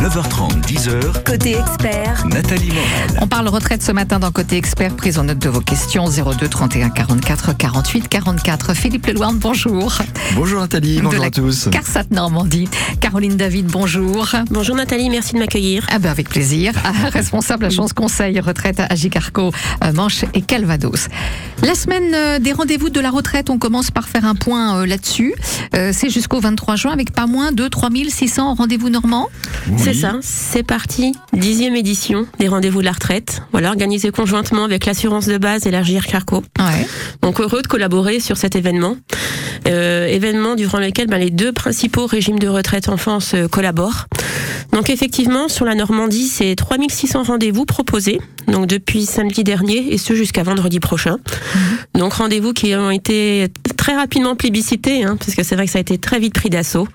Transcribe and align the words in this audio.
9h30, 0.00 0.62
10h. 0.66 1.24
Côté 1.24 1.58
expert, 1.58 2.26
Nathalie 2.26 2.68
Morel. 2.68 3.18
On 3.20 3.26
parle 3.26 3.48
retraite 3.48 3.82
ce 3.82 3.92
matin 3.92 4.18
dans 4.18 4.30
Côté 4.30 4.56
Expert. 4.56 4.96
Prise 4.96 5.18
en 5.18 5.24
note 5.24 5.38
de 5.38 5.50
vos 5.50 5.60
questions 5.60 6.06
02 6.08 6.48
31 6.48 6.88
44 6.88 7.54
48 7.54 8.08
44. 8.08 8.72
Philippe 8.74 9.04
Lelouarn, 9.06 9.36
bonjour. 9.36 9.98
Bonjour 10.34 10.60
Nathalie, 10.60 10.96
De 10.96 11.02
bonjour 11.02 11.20
la 11.20 11.26
à 11.26 11.30
tous. 11.30 11.68
CARSAT 11.70 12.04
Normandie. 12.12 12.66
Caroline 13.00 13.36
David, 13.36 13.66
bonjour. 13.66 14.26
Bonjour 14.50 14.74
Nathalie, 14.74 15.10
merci 15.10 15.34
de 15.34 15.38
m'accueillir. 15.38 15.86
Ah 15.92 15.98
ben 15.98 16.10
avec 16.10 16.30
plaisir. 16.30 16.72
Ah, 16.82 16.92
Responsable 17.12 17.66
agence 17.66 17.92
conseil 17.92 18.40
retraite 18.40 18.80
à 18.80 18.94
Gicarco, 18.94 19.52
euh, 19.84 19.92
Manche 19.92 20.24
et 20.32 20.40
Calvados. 20.40 21.08
La 21.62 21.74
semaine 21.74 22.14
euh, 22.14 22.38
des 22.38 22.52
rendez-vous 22.54 22.88
de 22.88 23.00
la 23.00 23.10
retraite, 23.10 23.50
on 23.50 23.58
commence 23.58 23.90
par 23.90 24.08
faire 24.08 24.24
un 24.24 24.34
point 24.34 24.78
euh, 24.78 24.86
là-dessus. 24.86 25.34
C'est 25.92 26.10
jusqu'au 26.10 26.40
23 26.40 26.76
juin 26.76 26.92
avec 26.92 27.12
pas 27.12 27.26
moins 27.26 27.52
de 27.52 27.68
3600 27.68 28.54
rendez-vous 28.54 28.88
normands. 28.88 29.28
C'est 29.92 30.02
ça, 30.02 30.18
c'est 30.22 30.62
parti. 30.62 31.16
Dixième 31.32 31.74
édition 31.74 32.24
des 32.38 32.46
rendez-vous 32.46 32.78
de 32.78 32.84
la 32.84 32.92
retraite. 32.92 33.42
Voilà, 33.50 33.70
organisé 33.70 34.12
conjointement 34.12 34.62
avec 34.62 34.86
l'assurance 34.86 35.26
de 35.26 35.36
base 35.36 35.66
et 35.66 35.72
la 35.72 35.82
GIR 35.82 36.06
Carco. 36.06 36.44
Ouais. 36.60 36.86
Donc 37.22 37.40
heureux 37.40 37.60
de 37.60 37.66
collaborer 37.66 38.20
sur 38.20 38.36
cet 38.36 38.54
événement. 38.54 38.96
Euh, 39.66 40.06
événement 40.06 40.54
durant 40.54 40.78
lequel 40.78 41.08
ben, 41.08 41.18
les 41.18 41.30
deux 41.30 41.52
principaux 41.52 42.06
régimes 42.06 42.38
de 42.38 42.46
retraite 42.46 42.88
enfance 42.88 43.34
euh, 43.34 43.48
collaborent. 43.48 44.06
Donc 44.72 44.90
effectivement, 44.90 45.48
sur 45.48 45.64
la 45.64 45.74
Normandie, 45.74 46.28
c'est 46.28 46.54
3600 46.54 47.24
rendez-vous 47.24 47.64
proposés, 47.64 48.20
donc 48.46 48.68
depuis 48.68 49.04
samedi 49.04 49.42
dernier 49.42 49.92
et 49.92 49.98
ce 49.98 50.14
jusqu'à 50.14 50.44
vendredi 50.44 50.78
prochain. 50.78 51.18
Donc 51.94 52.12
rendez-vous 52.14 52.52
qui 52.52 52.74
ont 52.76 52.90
été 52.90 53.48
très 53.90 53.98
rapidement 53.98 54.36
plébiscités, 54.36 55.02
hein, 55.02 55.16
parce 55.18 55.34
que 55.34 55.42
c'est 55.42 55.56
vrai 55.56 55.66
que 55.66 55.72
ça 55.72 55.78
a 55.78 55.80
été 55.80 55.98
très 55.98 56.20
vite 56.20 56.32
pris 56.34 56.48
d'assaut. 56.48 56.86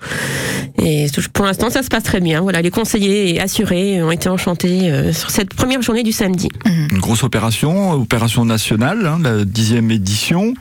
Et 0.82 1.06
pour 1.34 1.44
l'instant, 1.44 1.68
ça 1.68 1.82
se 1.82 1.88
passe 1.88 2.04
très 2.04 2.20
bien. 2.20 2.40
Voilà, 2.40 2.62
les 2.62 2.70
conseillers 2.70 3.34
et 3.34 3.40
assurés 3.40 4.02
ont 4.02 4.10
été 4.10 4.28
enchantés 4.30 4.90
euh, 4.90 5.12
sur 5.12 5.30
cette 5.30 5.52
première 5.52 5.82
journée 5.82 6.02
du 6.02 6.12
samedi. 6.12 6.48
Une 6.64 6.98
grosse 6.98 7.22
opération, 7.22 7.92
opération 7.92 8.44
nationale, 8.46 9.06
hein, 9.06 9.18
la 9.22 9.44
dixième 9.44 9.90
édition. 9.90 10.54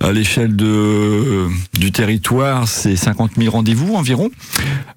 À 0.00 0.12
l'échelle 0.12 0.56
de 0.56 1.46
du 1.78 1.90
territoire, 1.92 2.68
c'est 2.68 2.96
50 2.96 3.32
000 3.38 3.50
rendez-vous 3.50 3.94
environ. 3.94 4.30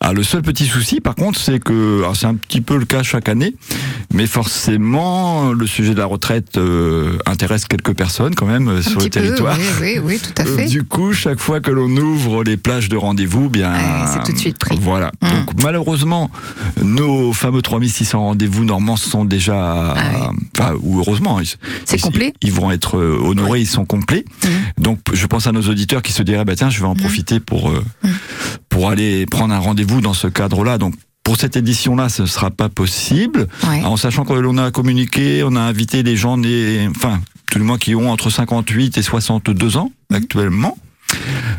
Ah, 0.02 0.12
le 0.14 0.24
seul 0.24 0.42
petit 0.42 0.66
souci, 0.66 1.00
par 1.00 1.16
contre, 1.16 1.40
c'est 1.40 1.60
que 1.60 2.04
c'est 2.16 2.26
un 2.26 2.36
petit 2.36 2.60
peu 2.62 2.78
le 2.78 2.86
cas 2.86 3.04
chaque 3.04 3.30
année, 3.30 3.56
mais 4.14 4.26
forcément, 4.28 5.52
le 5.54 5.68
sujet 5.68 5.94
de 5.94 6.00
la 6.00 6.06
retraite 6.06 6.58
euh, 6.58 7.18
intéresse 7.26 7.66
quelques 7.66 7.94
personnes 7.94 8.36
quand 8.36 8.46
même 8.48 8.68
euh, 8.68 8.80
Un 8.80 8.82
sur 8.82 8.98
petit 8.98 9.06
le 9.06 9.10
territoire. 9.10 9.56
peu, 9.58 9.64
oui, 9.82 10.00
oui, 10.00 10.02
oui, 10.04 10.20
tout 10.20 10.42
à 10.42 10.46
Euh, 10.46 10.58
fait. 10.58 10.66
Du 10.66 10.81
coup, 10.84 11.14
chaque 11.14 11.40
fois 11.40 11.60
que 11.60 11.72
l'on 11.72 11.90
ouvre 11.90 12.44
les 12.44 12.58
plages 12.58 12.90
de 12.90 12.98
rendez-vous, 12.98 13.50
bien, 13.50 13.72
Ouais, 13.72 14.08
c'est 14.12 14.24
tout 14.24 14.34
de 14.34 14.38
suite 14.38 14.58
pris. 14.58 14.78
Voilà. 14.82 15.12
Mm. 15.22 15.30
Donc 15.30 15.64
malheureusement, 15.64 16.30
nos 16.84 17.34
fameux 17.34 17.62
3600 17.62 18.20
rendez-vous 18.20 18.66
normands 18.66 18.96
sont 18.96 19.26
déjà, 19.26 19.94
Ah 19.96 20.32
enfin, 20.58 20.74
ou 20.82 21.00
heureusement, 21.00 21.40
C'est 21.86 22.00
complet 22.00 22.34
Ils 22.42 22.52
vont 22.52 22.72
être 22.72 22.98
euh, 22.98 23.20
honorés, 23.24 23.62
ils 23.62 23.68
sont 23.68 23.86
complets. 23.86 24.26
Mm. 24.44 24.82
Donc 24.82 25.00
je 25.14 25.26
pense 25.28 25.48
à 25.48 25.52
nos 25.52 25.64
auditeurs 25.64 26.02
qui 26.02 26.12
se 26.12 26.24
diraient, 26.24 26.46
bah 26.46 26.56
tiens, 26.56 26.70
je 26.70 26.80
vais 26.80 26.88
en 26.88 26.96
profiter 26.96 27.40
pour 27.40 27.70
euh, 27.70 27.84
pour 28.70 28.90
aller 28.90 29.26
prendre 29.26 29.54
un 29.54 29.60
rendez-vous 29.60 30.02
dans 30.02 30.14
ce 30.14 30.28
cadre-là. 30.28 30.78
Donc 30.78 30.96
pour 31.24 31.38
cette 31.38 31.56
édition-là, 31.56 32.10
ce 32.10 32.24
ne 32.24 32.28
sera 32.28 32.50
pas 32.50 32.70
possible. 32.70 33.48
Ouais. 33.68 33.84
En 33.84 33.96
sachant 33.98 34.26
que 34.26 34.34
l'on 34.34 34.58
a 34.58 34.72
communiqué, 34.72 35.44
on 35.46 35.56
a 35.56 35.62
invité 35.62 36.04
les 36.04 36.18
gens 36.18 36.38
nés, 36.38 36.88
enfin, 36.96 37.20
tout 37.52 37.60
le 37.60 37.66
moins 37.66 37.78
qui 37.78 37.94
ont 37.96 38.10
entre 38.10 38.30
58 38.30 38.98
et 38.98 39.02
62 39.02 39.76
ans 39.76 39.92
actuellement. 40.12 40.78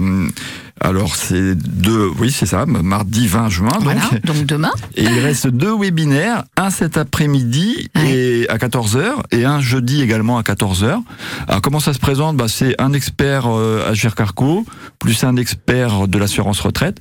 alors 0.84 1.16
c'est 1.16 1.56
deux, 1.56 2.10
oui 2.20 2.32
c'est 2.32 2.46
ça, 2.46 2.66
mardi 2.66 3.28
20 3.28 3.50
juin. 3.50 3.70
Voilà, 3.82 4.02
Donc, 4.12 4.26
donc 4.38 4.46
demain. 4.46 4.72
et 4.96 5.04
il 5.04 5.20
reste 5.20 5.48
deux 5.48 5.76
webinaires, 5.78 6.44
un 6.58 6.70
cet 6.70 6.98
après-midi 6.98 7.90
Ouais. 7.96 8.12
et 8.12 8.50
à 8.50 8.58
14h 8.58 9.04
et 9.32 9.46
un 9.46 9.60
jeudi 9.62 10.02
également 10.02 10.38
à 10.38 10.42
14h. 10.42 11.02
Alors 11.48 11.62
comment 11.62 11.80
ça 11.80 11.94
se 11.94 12.00
présente? 12.00 12.38
Bah, 12.38 12.48
C'est 12.48 12.80
un 12.82 12.94
expert 12.94 13.46
euh, 13.48 13.92
à 13.92 13.96
Carco 14.16 14.66
plus 15.00 15.24
un 15.24 15.36
expert 15.38 16.08
de 16.08 16.18
l'assurance 16.18 16.60
retraite 16.62 16.98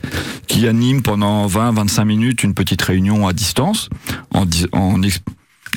qui 0.47 0.67
anime 0.69 1.03
pendant 1.03 1.47
20-25 1.47 2.05
minutes 2.05 2.43
une 2.45 2.55
petite 2.55 2.83
réunion 2.83 3.27
à 3.29 3.33
distance 3.33 3.89
en, 4.35 4.45
en 4.73 5.01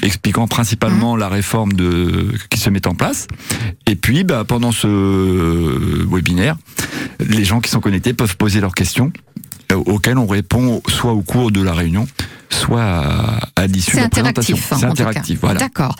expliquant 0.02 0.48
principalement 0.48 1.16
la 1.16 1.30
réforme 1.30 1.74
de, 1.74 2.34
qui 2.50 2.60
se 2.60 2.70
met 2.70 2.88
en 2.88 2.96
place. 2.96 3.28
Et 3.86 3.96
puis 3.96 4.24
bah, 4.24 4.44
pendant 4.46 4.72
ce 4.72 4.88
webinaire, 6.10 6.58
les 7.20 7.44
gens 7.44 7.62
qui 7.62 7.70
sont 7.70 7.80
connectés 7.80 8.14
peuvent 8.14 8.38
poser 8.38 8.60
leurs 8.60 8.74
questions 8.74 9.12
euh, 9.72 9.76
auxquelles 9.76 10.18
on 10.18 10.28
répond 10.28 10.82
soit 10.88 11.14
au 11.14 11.22
cours 11.22 11.52
de 11.52 11.62
la 11.62 11.74
réunion, 11.74 12.08
soit 12.54 12.82
à, 12.84 13.40
à 13.56 13.68
l'issue 13.68 13.92
de 13.92 13.96
C'est 13.98 14.02
la 14.02 14.10
présentation. 14.10 14.58
hein, 14.72 14.76
C'est 14.80 14.86
interactif, 14.86 15.40
voilà. 15.42 15.60
D'accord. 15.60 15.96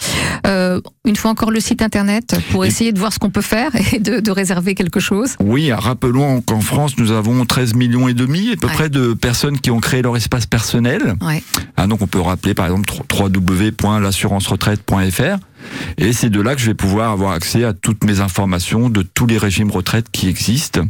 Euh, 0.48 0.80
une 1.06 1.16
fois 1.16 1.32
encore 1.32 1.52
le 1.52 1.60
site 1.60 1.82
internet 1.82 2.36
pour 2.52 2.66
Et- 2.66 2.70
essayer 2.70 2.92
de 2.92 3.00
voir 3.00 3.14
ce 3.14 3.20
qu'on 3.20 3.30
peut 3.30 3.42
faire 3.42 3.72
et 3.94 4.00
de, 4.00 4.20
de 4.20 4.32
réserver 4.32 4.76
quelque 4.76 5.00
chose. 5.00 5.36
Oui, 5.40 5.72
ah, 5.72 5.80
rappelons 5.80 6.42
qu'en 6.42 6.62
France, 6.62 6.98
nous 6.98 7.12
avons 7.12 7.46
13 7.46 7.74
millions 7.76 8.08
et 8.08 8.14
demi 8.14 8.52
à 8.54 8.56
peu 8.56 8.68
Ouais. 8.68 8.74
près 8.74 8.90
de 8.90 9.14
personnes 9.14 9.60
qui 9.60 9.72
ont 9.72 9.80
créé 9.80 10.02
leur 10.02 10.16
espace 10.16 10.46
personnel. 10.46 11.16
Ouais. 11.22 11.44
Ah, 11.78 11.88
donc 11.88 12.02
on 12.02 12.08
peut 12.08 12.22
rappeler 12.22 12.54
par 12.54 12.66
exemple 12.66 12.90
www.l'assurance-retraite.fr 13.12 15.38
et 15.98 16.12
c'est 16.12 16.30
de 16.30 16.42
là 16.42 16.56
que 16.56 16.62
je 16.62 16.66
vais 16.66 16.74
pouvoir 16.74 17.12
avoir 17.12 17.32
accès 17.32 17.64
à 17.64 17.72
toutes 17.74 18.04
mes 18.04 18.20
informations 18.20 18.90
de 18.90 19.02
tous 19.02 19.26
les 19.28 19.38
régimes 19.38 19.72
retraite 19.72 20.08
qui 20.12 20.28
existent. 20.28 20.82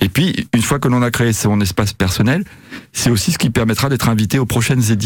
Et 0.00 0.08
puis, 0.08 0.48
une 0.54 0.62
fois 0.62 0.78
que 0.78 0.88
l'on 0.88 1.02
a 1.02 1.10
créé 1.10 1.34
son 1.34 1.60
espace 1.60 1.92
personnel, 1.92 2.42
c'est 2.94 3.10
aussi 3.10 3.32
ce 3.32 3.38
qui 3.38 3.50
permettra 3.50 3.90
d'être 3.90 4.08
invité 4.08 4.38
aux 4.38 4.46
prochaines 4.46 4.90
éditions 4.90 5.03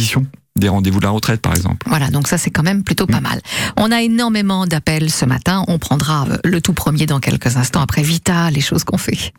des 0.58 0.68
rendez-vous 0.68 0.98
de 0.98 1.04
la 1.04 1.10
retraite, 1.10 1.40
par 1.40 1.54
exemple. 1.54 1.86
Voilà, 1.88 2.08
donc 2.10 2.26
ça 2.28 2.36
c'est 2.38 2.50
quand 2.50 2.62
même 2.64 2.82
plutôt 2.82 3.04
Mm. 3.04 3.12
pas 3.12 3.20
mal. 3.20 3.40
On 3.76 3.92
a 3.92 4.02
énormément 4.02 4.66
d'appels 4.66 5.10
ce 5.10 5.24
matin. 5.24 5.64
On 5.68 5.78
prendra 5.78 6.26
euh, 6.28 6.36
le 6.44 6.60
tout 6.60 6.72
premier 6.72 7.06
dans 7.06 7.20
quelques 7.20 7.56
instants 7.56 7.80
après 7.80 8.02
Vita, 8.02 8.50
les 8.50 8.60
choses 8.60 8.84
qu'on 8.84 8.98
fait. 8.98 9.32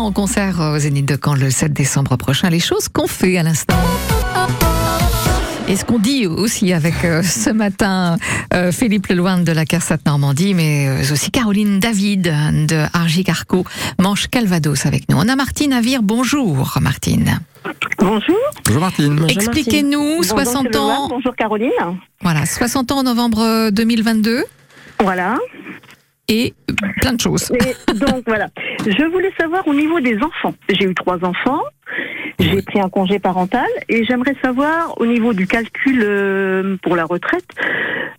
En 0.00 0.12
concert 0.12 0.58
au 0.60 0.78
Zénith 0.78 1.06
de 1.06 1.18
Caen 1.22 1.34
le 1.34 1.50
7 1.50 1.72
décembre 1.72 2.16
prochain. 2.16 2.48
Les 2.50 2.60
choses 2.60 2.88
qu'on 2.88 3.06
fait 3.06 3.36
à 3.38 3.42
l'instant. 3.42 3.74
Et 5.68 5.76
ce 5.76 5.84
qu'on 5.84 5.98
dit 5.98 6.26
aussi 6.26 6.72
avec 6.72 7.04
euh, 7.04 7.22
ce 7.22 7.50
matin 7.50 8.16
euh, 8.52 8.72
Philippe 8.72 9.06
Leloin 9.08 9.38
de 9.38 9.52
la 9.52 9.64
CARSAT 9.64 9.98
Normandie, 10.06 10.54
mais 10.54 10.88
euh, 10.88 11.12
aussi 11.12 11.30
Caroline 11.30 11.78
David 11.78 12.22
de 12.22 12.84
Argy-Carco, 12.92 13.64
Manche 13.98 14.26
Calvados 14.28 14.84
avec 14.86 15.08
nous. 15.08 15.16
On 15.18 15.28
a 15.28 15.36
Martine 15.36 15.72
Avire. 15.72 16.02
Bonjour 16.02 16.78
Martine. 16.80 17.38
Bonjour. 17.98 18.36
Bonjour 18.66 18.80
Martine. 18.80 19.14
Bonjour, 19.16 19.30
Expliquez-nous, 19.30 20.16
Bonjour, 20.16 20.24
60 20.24 20.66
c'est 20.72 20.78
Leloir. 20.78 21.00
ans, 21.00 21.08
Bonjour 21.08 21.34
Caroline. 21.36 21.70
voilà, 22.20 22.44
60 22.44 22.92
ans 22.92 22.98
en 22.98 23.02
novembre 23.04 23.70
2022 23.70 24.44
Voilà. 25.00 25.36
Et 26.32 26.54
plein 27.00 27.12
de 27.12 27.20
choses. 27.20 27.50
Et 27.52 27.92
donc 27.94 28.22
voilà. 28.26 28.48
Je 28.86 29.04
voulais 29.12 29.32
savoir 29.38 29.66
au 29.68 29.74
niveau 29.74 30.00
des 30.00 30.16
enfants. 30.22 30.54
J'ai 30.68 30.84
eu 30.90 30.94
trois 30.94 31.18
enfants. 31.24 31.62
J'ai 32.38 32.62
pris 32.62 32.80
un 32.80 32.88
congé 32.88 33.18
parental 33.18 33.68
et 33.88 34.04
j'aimerais 34.04 34.34
savoir 34.42 34.98
au 35.00 35.04
niveau 35.06 35.34
du 35.34 35.46
calcul 35.46 36.00
euh, 36.02 36.76
pour 36.82 36.96
la 36.96 37.04
retraite 37.04 37.44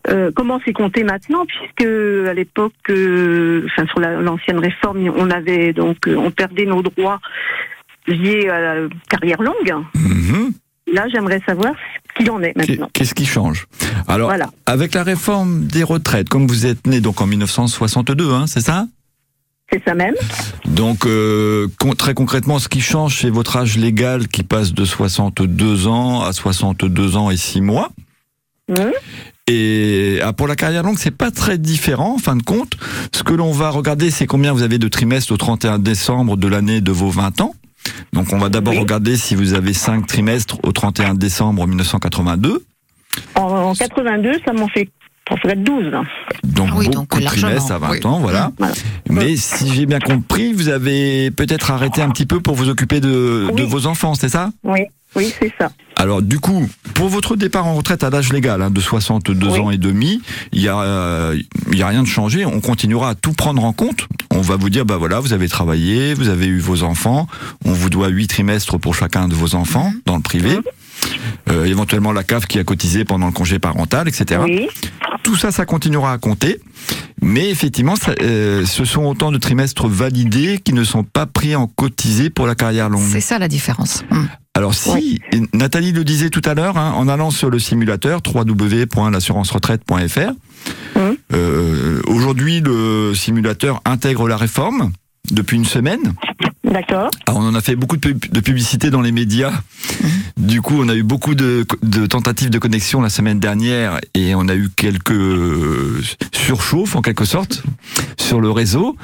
euh, 0.10 0.30
comment 0.36 0.60
c'est 0.64 0.74
compté 0.74 1.04
maintenant 1.04 1.44
puisque 1.46 1.90
à 2.30 2.34
l'époque, 2.34 2.74
euh, 2.90 3.66
enfin 3.66 3.88
sur 3.88 4.00
la- 4.00 4.22
l'ancienne 4.22 4.60
réforme, 4.60 5.12
on 5.18 5.30
avait 5.32 5.74
donc 5.74 5.98
on 6.08 6.30
perdait 6.30 6.66
nos 6.66 6.82
droits 6.84 7.20
liés 8.08 8.48
à 8.50 8.60
la 8.62 8.76
carrière 9.10 9.42
longue. 9.42 9.74
Mhm. 9.96 10.52
Là, 10.94 11.06
j'aimerais 11.12 11.42
savoir 11.48 11.74
qu'il 12.14 12.30
en 12.32 12.42
est 12.42 12.56
maintenant. 12.56 12.90
Qu'est-ce 12.94 13.14
qui 13.14 13.26
change 13.26 13.68
Alors, 14.08 14.30
Voilà. 14.30 14.50
avec 14.66 14.94
la 14.94 15.04
réforme 15.04 15.66
des 15.66 15.84
retraites, 15.84 16.30
comme 16.30 16.48
vous 16.48 16.66
êtes 16.66 16.88
né 16.88 17.02
donc 17.02 17.22
en 17.22 17.28
1962, 17.28 18.32
hein, 18.32 18.46
c'est 18.48 18.62
ça? 18.62 18.88
C'est 19.72 19.84
ça 19.86 19.96
même. 19.96 20.14
Donc, 20.66 21.06
euh, 21.08 21.68
très 21.98 22.14
concrètement, 22.14 22.60
ce 22.60 22.70
qui 22.70 22.82
change, 22.82 23.22
c'est 23.22 23.30
votre 23.30 23.58
âge 23.58 23.78
légal 23.78 24.28
qui 24.28 24.44
passe 24.44 24.74
de 24.74 24.86
62 24.86 25.88
ans 25.88 26.22
à 26.22 26.32
62 26.34 27.16
ans 27.18 27.32
et 27.32 27.38
6 27.38 27.62
mois. 27.62 27.90
Et 29.48 30.20
ah, 30.24 30.32
pour 30.32 30.48
la 30.48 30.56
carrière 30.56 30.84
longue, 30.84 30.98
c'est 30.98 31.12
pas 31.12 31.32
très 31.32 31.58
différent, 31.58 32.16
en 32.16 32.18
fin 32.18 32.36
de 32.36 32.44
compte. 32.44 32.78
Ce 33.14 33.24
que 33.24 33.34
l'on 33.34 33.52
va 33.52 33.70
regarder, 33.72 34.10
c'est 34.10 34.26
combien 34.26 34.54
vous 34.54 34.62
avez 34.64 34.78
de 34.78 34.88
trimestres 34.88 35.32
au 35.34 35.38
31 35.38 35.80
décembre 35.80 36.38
de 36.38 36.48
l'année 36.48 36.80
de 36.80 36.92
vos 36.92 37.10
20 37.10 37.42
ans. 37.42 37.54
Donc, 38.14 38.32
on 38.34 38.38
va 38.38 38.50
d'abord 38.50 38.74
Oui. 38.74 38.80
regarder 38.80 39.18
si 39.18 39.36
vous 39.36 39.54
avez 39.54 39.74
5 39.74 40.06
trimestres 40.08 40.58
au 40.64 40.72
31 40.72 41.14
décembre 41.16 41.66
1982. 41.68 42.64
En, 43.36 43.42
en 43.42 43.74
82, 43.76 44.32
ça 44.46 44.54
m'en 44.54 44.68
fait, 44.68 44.90
ça 45.30 45.36
ferait 45.38 45.56
12. 45.56 45.92
Donc, 46.44 46.70
Ah 46.72 46.76
oui, 46.78 46.86
beaucoup 46.88 46.92
donc 46.92 47.20
de 47.20 47.26
trimestres 47.26 47.72
à 47.72 47.78
20 47.80 47.90
oui. 47.92 48.00
ans, 48.06 48.20
voilà. 48.20 48.52
Voilà. 48.58 48.74
Mais 49.10 49.36
si 49.36 49.72
j'ai 49.74 49.86
bien 49.86 50.00
compris, 50.00 50.54
vous 50.54 50.70
avez 50.70 51.30
peut-être 51.32 51.72
arrêté 51.72 52.02
un 52.02 52.10
petit 52.10 52.26
peu 52.26 52.40
pour 52.40 52.56
vous 52.56 52.70
occuper 52.70 53.00
de, 53.00 53.50
de 53.56 53.64
vos 53.64 53.86
enfants, 53.88 54.16
c'est 54.16 54.30
ça? 54.30 54.50
Oui, 54.64 54.82
oui, 55.16 55.34
c'est 55.40 55.52
ça. 55.60 55.70
Alors 56.04 56.22
du 56.22 56.38
coup, 56.40 56.68
pour 56.96 57.08
votre 57.08 57.38
départ 57.38 57.66
en 57.66 57.76
retraite 57.76 58.04
à 58.04 58.10
l'âge 58.10 58.34
légal 58.34 58.62
hein, 58.62 58.70
de 58.70 58.82
62 58.82 59.48
Oui. 59.48 59.60
ans 59.62 59.72
et 59.72 59.78
demi, 59.78 60.22
il 60.52 60.60
y 60.62 60.68
a 60.68 60.78
euh, 60.78 61.40
y 61.72 61.82
a 61.82 61.88
rien 61.88 62.04
de 62.04 62.08
changé. 62.10 62.46
On 62.46 62.60
continuera 62.60 63.12
à 63.12 63.16
tout 63.16 63.32
prendre 63.32 63.64
en 63.64 63.72
compte. 63.72 64.08
On 64.30 64.42
va 64.42 64.58
vous 64.58 64.70
dire 64.70 64.84
bah 64.86 64.98
voilà, 64.98 65.22
vous 65.22 65.32
avez 65.32 65.48
travaillé, 65.48 66.14
vous 66.14 66.28
avez 66.28 66.48
eu 66.48 66.60
vos 66.60 66.84
enfants, 66.84 67.28
on 67.64 67.72
vous 67.72 67.90
doit 67.90 68.10
huit 68.10 68.28
trimestres 68.28 68.78
pour 68.80 68.96
chacun 68.96 69.30
de 69.30 69.34
vos 69.34 69.56
enfants 69.56 69.92
Mhm. 69.94 70.02
dans 70.06 70.16
le 70.18 70.22
privé. 70.22 70.58
Euh, 71.50 71.66
éventuellement 71.66 72.14
la 72.14 72.24
CAF 72.24 72.46
qui 72.46 72.58
a 72.58 72.64
cotisé 72.64 73.04
pendant 73.04 73.28
le 73.28 73.34
congé 73.34 73.60
parental, 73.60 74.08
etc. 74.08 74.40
Oui, 74.44 74.68
Tout 75.24 75.36
ça, 75.36 75.52
ça 75.52 75.66
continuera 75.66 76.14
à 76.14 76.18
compter. 76.18 76.62
Mais 77.22 77.50
effectivement, 77.50 77.96
ça, 77.96 78.14
euh, 78.22 78.66
ce 78.66 78.86
sont 78.86 79.04
autant 79.04 79.32
de 79.32 79.38
trimestres 79.38 79.88
validés 79.88 80.60
qui 80.64 80.74
ne 80.74 80.84
sont 80.84 81.04
pas 81.04 81.26
pris 81.26 81.56
en 81.56 81.68
cotisé 81.68 82.30
pour 82.30 82.48
la 82.48 82.56
carrière 82.56 82.90
longue. 82.90 83.08
C'est 83.10 83.22
ça 83.22 83.40
la 83.40 83.48
différence. 83.48 84.04
Hum. 84.12 84.28
Alors 84.56 84.76
si, 84.76 85.20
Nathalie 85.54 85.94
le 85.94 86.04
disait 86.04 86.30
tout 86.30 86.44
à 86.46 86.54
l'heure, 86.54 86.78
hein, 86.78 86.94
en 86.96 87.08
allant 87.08 87.32
sur 87.32 87.50
le 87.50 87.58
simulateur 87.58 88.22
www.l'assuranceretraite.fr, 88.24 90.34
euh, 91.34 92.02
aujourd'hui 92.06 92.62
le 92.62 93.16
simulateur 93.16 93.82
intègre 93.84 94.28
la 94.28 94.38
réforme 94.38 94.92
depuis 95.32 95.58
une 95.58 95.66
semaine. 95.66 96.14
D'accord. 96.74 97.10
Alors, 97.28 97.40
on 97.40 97.48
en 97.48 97.56
a 97.56 97.62
fait 97.62 97.76
beaucoup 97.78 97.96
de, 97.96 98.02
pub- 98.12 98.32
de 98.32 98.40
publicité 98.42 98.90
dans 98.90 99.02
les 99.02 99.12
médias. 99.14 99.54
Du 100.36 100.62
coup, 100.62 100.76
on 100.82 100.90
a 100.90 100.96
eu 100.96 101.04
beaucoup 101.04 101.36
de, 101.36 101.66
de 101.84 102.06
tentatives 102.06 102.50
de 102.50 102.60
connexion 102.60 103.00
la 103.02 103.10
semaine 103.10 103.40
dernière 103.40 104.00
et 104.14 104.36
on 104.36 104.48
a 104.50 104.56
eu 104.56 104.70
quelques 104.76 105.14
surchauffes 106.34 106.96
en 106.96 107.02
quelque 107.02 107.26
sorte 107.26 107.64
sur 108.18 108.42
le 108.42 108.52
réseau. 108.52 108.96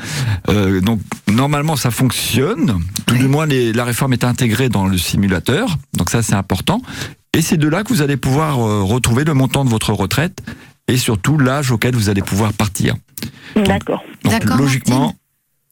Euh, 0.50 0.82
donc 0.82 1.00
normalement, 1.32 1.76
ça 1.76 1.92
fonctionne. 1.92 2.82
Tout 3.06 3.16
du 3.16 3.28
moins, 3.28 3.46
les- 3.46 3.74
la 3.74 3.86
réforme 3.86 4.14
est 4.14 4.24
intégrée 4.24 4.70
dans 4.70 4.88
le 4.88 4.98
simulateur. 4.98 5.78
Donc 5.98 6.10
ça, 6.10 6.22
c'est 6.22 6.36
important. 6.36 6.82
Et 7.34 7.42
c'est 7.42 7.58
de 7.58 7.68
là 7.68 7.84
que 7.84 7.90
vous 7.90 8.02
allez 8.02 8.18
pouvoir 8.18 8.60
euh, 8.60 8.82
retrouver 8.82 9.24
le 9.24 9.34
montant 9.34 9.64
de 9.64 9.70
votre 9.70 9.94
retraite 9.94 10.42
et 10.88 10.98
surtout 10.98 11.38
l'âge 11.38 11.72
auquel 11.72 11.96
vous 11.96 12.10
allez 12.10 12.22
pouvoir 12.24 12.54
partir. 12.54 12.96
D'accord. 13.56 14.02
Donc 14.24 14.44
logiquement, 14.58 15.16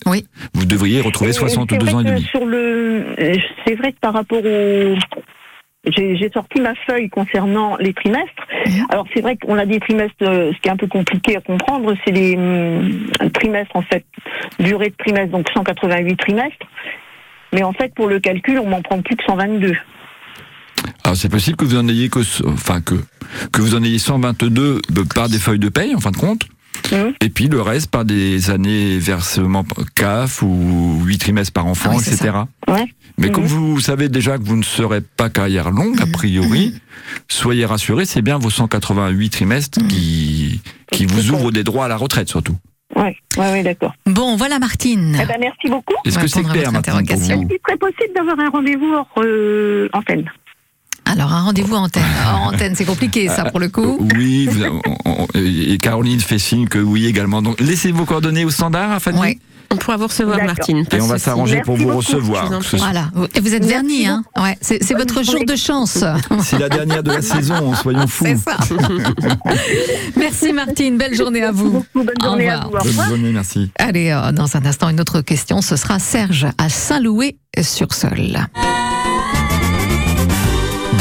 Oui. 0.05 0.25
vous 0.53 0.65
devriez 0.65 1.01
retrouver 1.01 1.31
Et- 1.31 1.33
et 1.35 1.39
62 1.39 1.75
c'est 1.85 1.93
ans 1.93 1.97
vrai 1.97 2.03
et 2.03 2.05
que 2.05 2.09
demi. 2.11 2.23
Sur 2.29 2.45
le, 2.45 3.05
euh, 3.19 3.35
c'est 3.65 3.75
vrai 3.75 3.91
que 3.91 3.99
par 3.99 4.13
rapport 4.13 4.39
au, 4.43 4.95
j'ai 5.85 6.15
j'ai 6.17 6.29
sorti 6.31 6.61
ma 6.61 6.73
feuille 6.87 7.09
concernant 7.09 7.77
les 7.77 7.93
trimestres. 7.93 8.47
Alors 8.89 9.05
c'est 9.13 9.21
vrai 9.21 9.37
qu'on 9.37 9.57
a 9.57 9.65
des 9.65 9.79
trimestres, 9.79 10.15
euh, 10.21 10.51
ce 10.53 10.61
qui 10.61 10.67
est 10.69 10.71
un 10.71 10.77
peu 10.77 10.87
compliqué 10.87 11.35
à 11.37 11.41
comprendre, 11.41 11.93
c'est 12.05 12.11
les 12.11 12.35
hum, 12.35 13.07
trimestres 13.33 13.75
en 13.75 13.81
fait, 13.81 14.05
durée 14.59 14.89
de 14.89 14.95
trimestre, 14.97 15.31
donc 15.31 15.47
188 15.53 16.15
trimestres. 16.17 16.65
Mais 17.53 17.63
en 17.63 17.71
fait, 17.73 17.93
pour 17.95 18.07
le 18.07 18.19
calcul, 18.19 18.59
on 18.59 18.67
m'en 18.69 18.81
prend 18.81 19.01
plus 19.01 19.15
que 19.15 19.23
122. 19.23 19.75
Alors 21.03 21.15
c'est 21.17 21.29
possible 21.29 21.55
que 21.57 21.65
vous 21.65 21.77
en 21.77 21.87
ayez 21.87 22.09
que, 22.09 22.19
enfin 22.47 22.81
que 22.81 22.95
que 23.51 23.61
vous 23.61 23.75
en 23.75 23.83
ayez 23.83 23.97
122 23.99 24.79
par 25.15 25.27
des 25.29 25.39
feuilles 25.39 25.59
de 25.59 25.69
paye 25.69 25.95
en 25.95 25.99
fin 25.99 26.11
de 26.11 26.17
compte, 26.17 26.41
Mhm. 26.91 27.13
et 27.21 27.29
puis 27.29 27.47
le 27.47 27.61
reste 27.61 27.89
par 27.91 28.05
des 28.05 28.49
années 28.49 28.97
versement 28.97 29.65
CAF 29.95 30.41
ou 30.41 31.01
8 31.03 31.17
trimestres 31.17 31.53
par 31.53 31.65
enfant, 31.65 31.91
Ah 31.93 31.97
oui, 31.97 32.03
etc. 32.07 32.31
Ouais. 32.67 32.85
Mais 33.17 33.31
comme 33.31 33.45
vous 33.45 33.79
savez 33.81 34.09
déjà 34.09 34.37
que 34.37 34.43
vous 34.43 34.55
ne 34.57 34.63
serez 34.63 35.01
pas 35.01 35.29
carrière 35.29 35.71
longue 35.71 35.99
a 36.01 36.05
priori, 36.05 36.75
soyez 37.27 37.65
rassurés, 37.65 38.05
c'est 38.05 38.21
bien 38.21 38.37
vos 38.37 38.49
188 38.49 39.29
trimestres 39.29 39.79
qui 39.87 40.61
qui 40.91 41.05
vous 41.05 41.31
ouvrent 41.31 41.51
des 41.51 41.63
droits 41.63 41.85
à 41.85 41.87
la 41.87 41.97
retraite 41.97 42.29
surtout. 42.29 42.55
Ouais, 42.95 43.15
ouais, 43.37 43.51
ouais, 43.51 43.63
d'accord. 43.63 43.93
Bon, 44.05 44.37
voilà 44.37 44.59
Martine. 44.59 45.17
Eh 45.21 45.25
ben, 45.25 45.35
merci 45.39 45.67
beaucoup. 45.69 45.93
Est-ce 46.05 46.17
que 46.17 46.27
c'est 46.27 46.41
clair 46.41 46.71
votre 46.71 46.71
maintenant 46.71 46.93
pour 46.93 46.99
interrogation. 46.99 47.35
vous 47.41 47.47
Il 47.51 47.59
serait 47.67 47.77
possible 47.77 48.13
d'avoir 48.15 48.39
un 48.39 48.49
rendez-vous 48.49 48.93
hors 48.93 49.09
euh, 49.17 49.89
antenne. 49.93 50.31
Alors, 51.11 51.31
un 51.33 51.41
rendez-vous 51.41 51.75
en 51.75 51.83
antenne. 51.85 52.03
En 52.27 52.53
antenne, 52.53 52.73
c'est 52.75 52.85
compliqué, 52.85 53.27
ça, 53.29 53.45
pour 53.45 53.59
le 53.59 53.69
coup. 53.69 53.97
Oui, 54.15 54.49
on- 54.85 54.95
on- 55.05 55.27
et 55.35 55.77
Caroline 55.77 56.19
fait 56.19 56.39
signe 56.39 56.67
que 56.67 56.79
oui 56.79 57.05
également. 57.05 57.41
Donc 57.41 57.59
laissez 57.61 57.91
vos 57.91 58.05
coordonnées 58.05 58.43
au 58.45 58.49
standard, 58.49 58.91
hein, 58.91 58.99
Fanny. 58.99 59.19
Ouais. 59.19 59.39
On 59.69 59.75
pourra 59.75 59.97
vous 59.97 60.07
recevoir. 60.07 60.41
Martine. 60.45 60.85
Et 60.93 61.01
on 61.01 61.07
va 61.07 61.19
s'arranger 61.19 61.61
pour 61.61 61.75
vous 61.75 61.83
beaucoup. 61.85 61.97
recevoir. 61.97 62.49
Voilà. 62.73 63.09
Et 63.35 63.41
vous 63.41 63.53
êtes 63.53 63.65
vernis, 63.65 64.07
hein 64.07 64.23
Ouais. 64.37 64.57
C'est 64.61 64.93
votre 64.93 65.23
jour 65.23 65.43
de 65.45 65.55
chance. 65.57 66.05
C'est 66.41 66.57
la 66.57 66.69
dernière 66.69 67.03
de 67.03 67.11
la 67.11 67.21
saison, 67.33 67.75
soyons 67.75 68.07
fous. 68.07 68.23
C'est 68.25 68.37
ça. 68.37 68.55
Merci 70.17 70.53
Martine. 70.53 70.97
Belle 70.97 71.15
journée 71.15 71.43
à 71.43 71.51
vous. 71.51 71.71
Beaucoup, 71.93 72.05
bonne 72.05 72.15
Au 72.21 72.25
journée 72.25 72.49
à 72.49 72.61
vous. 72.61 72.71
Bonne 72.95 73.07
journée, 73.09 73.31
merci. 73.33 73.69
Allez, 73.77 74.11
euh, 74.11 74.31
dans 74.31 74.55
un 74.55 74.65
instant, 74.65 74.87
une 74.89 75.01
autre 75.01 75.19
question. 75.21 75.61
Ce 75.61 75.75
sera 75.75 75.99
Serge 75.99 76.47
à 76.57 76.69
Saint-Louis-sur-Seul. 76.69 78.47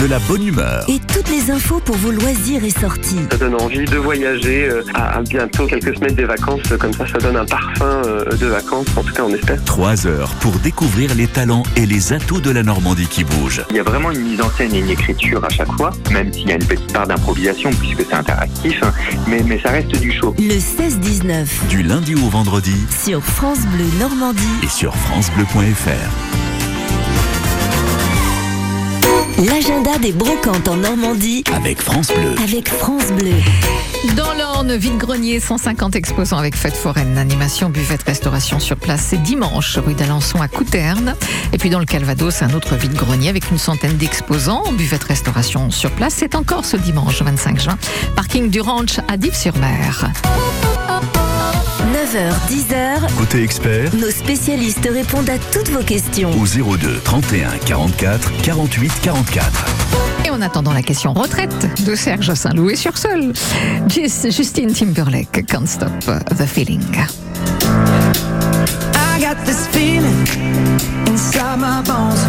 De 0.00 0.07
la 0.07 0.19
bonne 0.21 0.47
humeur. 0.47 0.85
Et 0.88 0.99
toutes 1.00 1.31
les 1.31 1.50
infos 1.50 1.81
pour 1.81 1.97
vos 1.97 2.11
loisirs 2.11 2.62
et 2.65 2.71
sorties. 2.71 3.19
Ça 3.31 3.38
donne 3.38 3.55
envie 3.55 3.85
de 3.87 3.97
voyager 3.97 4.69
euh, 4.69 4.83
à, 4.95 5.17
à 5.19 5.23
bientôt 5.23 5.67
quelques 5.67 5.95
semaines 5.97 6.15
des 6.15 6.25
vacances. 6.26 6.61
Comme 6.79 6.93
ça, 6.93 7.07
ça 7.07 7.19
donne 7.19 7.37
un 7.37 7.47
parfum 7.47 8.03
euh, 8.05 8.25
de 8.37 8.47
vacances. 8.47 8.87
En 8.97 9.03
tout 9.03 9.12
cas, 9.15 9.23
on 9.26 9.33
espère. 9.35 9.62
Trois 9.65 10.07
heures 10.07 10.29
pour 10.41 10.53
découvrir 10.59 11.15
les 11.15 11.26
talents 11.26 11.62
et 11.76 11.87
les 11.87 12.12
atouts 12.12 12.41
de 12.43 12.50
la 12.50 12.62
Normandie 12.62 13.07
qui 13.07 13.25
bouge. 13.25 13.62
Il 13.71 13.76
y 13.76 13.81
a 13.81 13.83
vraiment 13.83 14.11
une 14.11 14.21
mise 14.21 14.41
en 14.43 14.50
scène 14.50 14.75
et 14.75 14.81
une 14.81 14.91
écriture 14.91 15.43
à 15.45 15.49
chaque 15.49 15.73
fois, 15.73 15.91
même 16.12 16.31
s'il 16.33 16.49
y 16.49 16.53
a 16.53 16.57
une 16.57 16.65
petite 16.67 16.93
part 16.93 17.07
d'improvisation 17.07 17.71
puisque 17.81 18.03
c'est 18.09 18.15
interactif, 18.17 18.79
mais, 19.26 19.43
mais 19.47 19.59
ça 19.61 19.71
reste 19.71 19.99
du 19.99 20.12
show. 20.12 20.35
Le 20.38 20.55
16-19 20.55 21.47
Du 21.71 21.83
lundi 21.83 22.15
au 22.15 22.29
vendredi 22.29 22.76
sur 23.03 23.23
France 23.25 23.61
Bleu 23.75 23.85
Normandie. 23.99 24.43
et 24.62 24.69
sur 24.69 24.95
francebleu.fr. 24.95 26.46
L'agenda 29.38 29.99
des 29.99 30.12
brocantes 30.12 30.66
en 30.66 30.76
Normandie 30.76 31.45
Avec 31.55 31.83
France 31.83 32.09
Bleu. 32.09 32.35
avec 32.43 32.69
France 32.71 33.12
Bleu. 33.12 33.35
Dans 34.16 34.33
l'Orne, 34.33 34.75
vide-grenier, 34.76 35.40
150 35.40 35.95
exposants 35.95 36.38
avec 36.38 36.57
fête 36.57 36.75
foraine, 36.75 37.19
animation, 37.19 37.69
buvette, 37.69 38.02
restauration 38.05 38.59
sur 38.61 38.76
place. 38.76 39.05
C'est 39.09 39.23
dimanche, 39.23 39.76
rue 39.78 39.93
d'Alençon 39.95 40.40
à 40.40 40.49
Couterne. 40.49 41.14
Et 41.52 41.59
puis 41.59 41.69
dans 41.69 41.81
le 41.81 41.85
Calvados, 41.85 42.43
un 42.43 42.55
autre 42.55 42.76
vide-grenier 42.76 43.28
avec 43.28 43.50
une 43.50 43.59
centaine 43.59 43.97
d'exposants, 43.99 44.62
buvette, 44.73 45.05
restauration 45.05 45.71
sur 45.71 45.90
place. 45.90 46.14
C'est 46.16 46.35
encore 46.35 46.64
ce 46.64 46.78
dimanche 46.78 47.21
25 47.21 47.61
juin. 47.61 47.78
Parking 48.14 48.49
du 48.49 48.61
Ranch 48.62 49.00
à 49.09 49.19
Dives-sur-Mer. 49.19 50.11
9h, 52.06 52.32
10h, 52.48 53.16
Côté 53.18 53.42
expert, 53.42 53.92
nos 53.96 54.10
spécialistes 54.12 54.88
répondent 54.92 55.28
à 55.28 55.38
toutes 55.38 55.70
vos 55.70 55.82
questions. 55.82 56.30
au 56.40 56.76
02 56.76 57.00
31 57.02 57.48
44 57.66 58.30
48 58.42 58.92
44. 59.02 59.64
Et 60.25 60.30
en 60.30 60.40
attendant 60.40 60.72
la 60.72 60.82
question 60.82 61.12
retraite 61.14 61.82
de 61.84 61.96
Serge 61.96 62.32
Saint-Louis 62.34 62.76
sur 62.76 62.96
Seul, 62.96 63.32
Jus- 63.88 64.30
Justine 64.30 64.72
Timberlake, 64.72 65.44
Can't 65.46 65.66
Stop 65.66 65.90
the 66.38 66.46
Feeling. 66.46 66.80
I 68.94 69.20
got 69.20 69.44
this 69.44 69.66
feeling 69.72 70.14
inside 71.08 71.58
my 71.58 71.82
bones. 71.84 72.20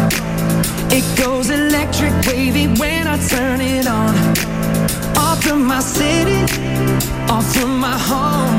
It 0.90 1.04
goes 1.22 1.50
electric 1.50 2.12
wavy 2.26 2.66
when 2.80 3.06
I 3.06 3.16
turn 3.28 3.60
it 3.60 3.86
on. 3.86 4.12
Off 5.16 5.40
from 5.44 5.64
my 5.64 5.80
city, 5.80 6.42
off 7.30 7.44
from 7.54 7.78
my 7.78 7.96
home. 7.96 8.58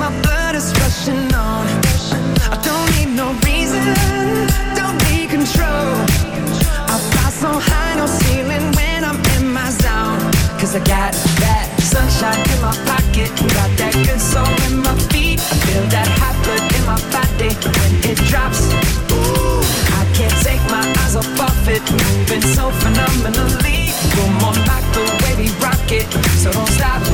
my 0.00 0.10
blood, 0.22 0.54
it's 0.54 0.72
rushing 0.80 1.28
on. 1.34 1.66
I 2.48 2.56
don't 2.64 2.88
need 2.96 3.12
no 3.14 3.36
reason, 3.44 3.84
don't 4.74 4.96
need 5.12 5.28
control. 5.28 5.92
I 6.88 6.96
fly 7.12 7.28
so 7.28 7.50
high, 7.68 7.94
no 8.00 8.06
ceiling 8.06 8.64
when 8.72 9.04
I'm 9.04 9.20
in 9.36 9.52
my 9.52 9.68
zone. 9.68 10.24
Cause 10.58 10.74
I 10.74 10.80
got 10.88 11.12
that 11.44 11.68
sunshine 11.84 12.40
in 12.48 12.60
my 12.64 12.72
pocket, 12.88 13.28
got 13.52 13.70
that 13.76 13.92
good 14.08 14.22
soul 14.32 14.48
in 14.72 14.80
my 14.80 14.96
feet. 15.12 15.38
I 15.38 15.54
feel 15.68 15.84
that 15.92 16.08
hot 16.16 16.36
blood 16.48 16.64
in 16.76 16.84
my 16.88 16.98
body 17.12 17.52
when 17.76 17.92
it 18.10 18.18
drops. 18.24 18.64
Ooh, 19.12 19.60
I 20.00 20.02
can't 20.16 20.38
take 20.40 20.64
my 20.72 20.84
eyes 21.04 21.14
off 21.14 21.28
of 21.28 21.68
it, 21.68 21.84
moving 21.92 22.44
so 22.56 22.72
phenomenally. 22.80 23.92
Come 24.16 24.48
on, 24.48 24.56
like 24.64 24.86
the 24.96 25.04
way 25.20 25.32
we 25.44 25.48
rock 25.60 25.84
it, 25.92 26.08
so 26.40 26.50
don't 26.52 26.72
stop. 26.72 27.09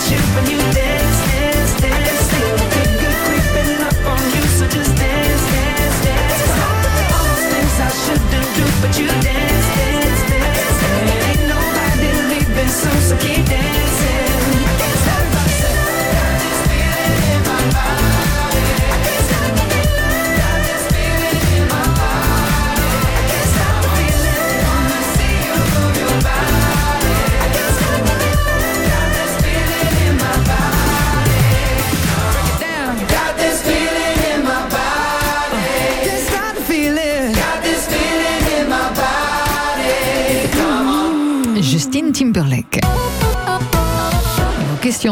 See 0.00 0.16
but 0.34 0.50
you 0.50 0.79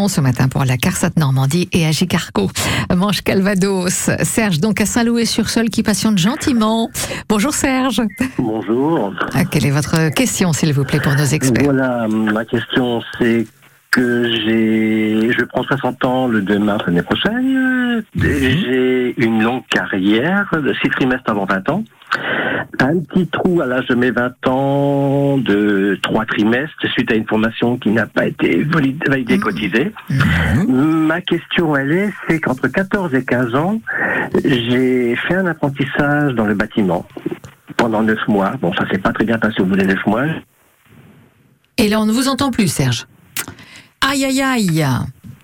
ce 0.09 0.21
matin 0.21 0.49
pour 0.49 0.65
la 0.65 0.77
CARSAT 0.77 1.11
Normandie 1.17 1.69
et 1.73 1.87
Agicarco. 1.87 2.50
Manche 2.95 3.23
Calvados. 3.23 4.11
Serge, 4.23 4.61
donc 4.61 4.81
à 4.81 4.87
Saint-Louis-sur-Seul, 4.87 5.71
qui 5.71 5.83
patiente 5.83 6.19
gentiment. 6.19 6.91
Bonjour 7.29 7.55
Serge. 7.55 8.03
Bonjour. 8.38 9.12
Ah, 9.35 9.45
quelle 9.45 9.67
est 9.67 9.71
votre 9.71 10.09
question, 10.11 10.53
s'il 10.53 10.73
vous 10.73 10.85
plaît, 10.85 11.00
pour 11.00 11.15
nos 11.15 11.25
experts 11.25 11.65
Voilà, 11.65 12.09
ma 12.09 12.45
question 12.45 13.03
c'est 13.19 13.47
que 13.90 14.25
j'ai, 14.25 15.33
je 15.33 15.45
prends 15.45 15.62
60 15.62 16.04
ans 16.04 16.28
le 16.28 16.42
2 16.42 16.59
mars 16.59 16.85
l'année 16.87 17.02
prochaine. 17.02 18.02
J'ai 18.14 19.14
une 19.16 19.42
longue 19.42 19.66
carrière 19.68 20.50
de 20.52 20.73
6 20.75 20.90
trimestres 20.90 21.30
avant 21.30 21.47
20 21.47 21.71
ans. 21.71 21.85
Un 22.80 22.99
petit 23.00 23.26
trou 23.26 23.61
à 23.61 23.66
l'âge 23.66 23.87
de 23.87 23.95
mes 23.95 24.11
20 24.11 24.47
ans 24.47 25.38
de 25.38 25.99
3 26.02 26.26
trimestres 26.26 26.87
suite 26.92 27.11
à 27.11 27.14
une 27.14 27.26
formation 27.26 27.76
qui 27.76 27.90
n'a 27.90 28.07
pas 28.07 28.26
été 28.26 28.62
validée, 28.62 29.09
validée 29.09 29.38
cotisée. 29.38 29.92
Ma 30.68 31.21
question, 31.21 31.76
elle 31.76 31.92
est, 31.92 32.12
c'est 32.28 32.40
qu'entre 32.40 32.68
14 32.68 33.14
et 33.14 33.25
15 33.25 33.54
ans, 33.54 33.80
j'ai 34.45 35.16
fait 35.16 35.35
un 35.35 35.47
apprentissage 35.47 36.35
dans 36.35 36.47
le 36.47 36.54
bâtiment 36.54 37.07
pendant 37.76 38.02
9 38.02 38.18
mois. 38.28 38.52
Bon, 38.61 38.73
ça 38.75 38.88
s'est 38.90 38.99
pas 38.99 39.12
très 39.12 39.25
bien 39.25 39.38
passé 39.38 39.61
au 39.61 39.64
bout 39.64 39.76
des 39.76 39.87
9 39.87 40.07
mois. 40.07 40.25
Et 41.78 41.88
là, 41.88 42.00
on 42.00 42.07
ne 42.07 42.12
vous 42.12 42.28
entend 42.28 42.50
plus, 42.50 42.68
Serge. 42.68 43.07
Aïe, 44.00 44.25
aïe, 44.25 44.43
aïe. 44.43 44.87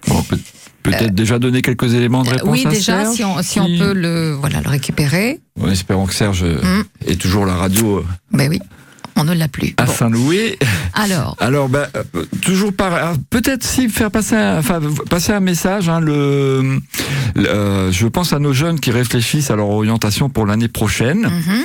Bon, 0.09 0.23
peut- 0.23 0.39
Peut-être 0.83 1.15
déjà 1.15 1.39
donner 1.39 1.63
quelques 1.63 1.95
éléments 1.95 2.25
de 2.25 2.29
réponse 2.29 2.47
Euh, 2.47 2.51
Oui, 2.53 2.67
à 2.67 2.71
déjà, 2.71 3.05
Serge, 3.05 3.17
si 3.17 3.25
on, 3.25 3.43
si 3.43 3.59
on 3.59 3.65
peut 3.79 3.95
le, 3.95 4.33
voilà, 4.39 4.61
le 4.61 4.69
récupérer. 4.69 5.41
En 5.59 5.71
espérant 5.71 6.05
que 6.07 6.13
Serge 6.13 6.43
euh, 6.43 6.61
Mm. 6.63 6.85
ait 7.11 7.17
toujours 7.17 7.47
la 7.47 7.55
radio 7.55 8.01
euh, 8.01 8.05
Ben 8.33 8.51
oui, 8.51 8.61
on 9.17 9.25
ne 9.25 9.33
l'a 9.33 9.49
plus. 9.49 9.73
à 9.79 9.85
Bon. 9.87 9.93
Saint-Louis. 9.93 10.57
Alors, 10.93 11.37
Alors, 11.41 11.71
bah, 11.71 11.89
euh, 11.97 12.25
toujours 12.43 12.75
par, 12.75 13.15
peut-être 13.31 13.65
si 13.65 13.89
faire 13.89 14.11
passer, 14.11 14.35
un, 14.37 14.59
enfin, 14.59 14.79
passer 15.09 15.33
un 15.33 15.41
message. 15.41 15.89
Hein, 15.89 16.01
le, 16.01 16.81
le- 17.35 17.49
euh, 17.49 17.91
je 17.91 18.07
pense 18.07 18.35
à 18.35 18.39
nos 18.39 18.53
jeunes 18.53 18.79
qui 18.79 18.91
réfléchissent 18.91 19.51
à 19.51 19.57
leur 19.57 19.71
orientation 19.71 20.29
pour 20.29 20.45
l'année 20.45 20.69
prochaine. 20.69 21.21
mhm, 21.23 21.65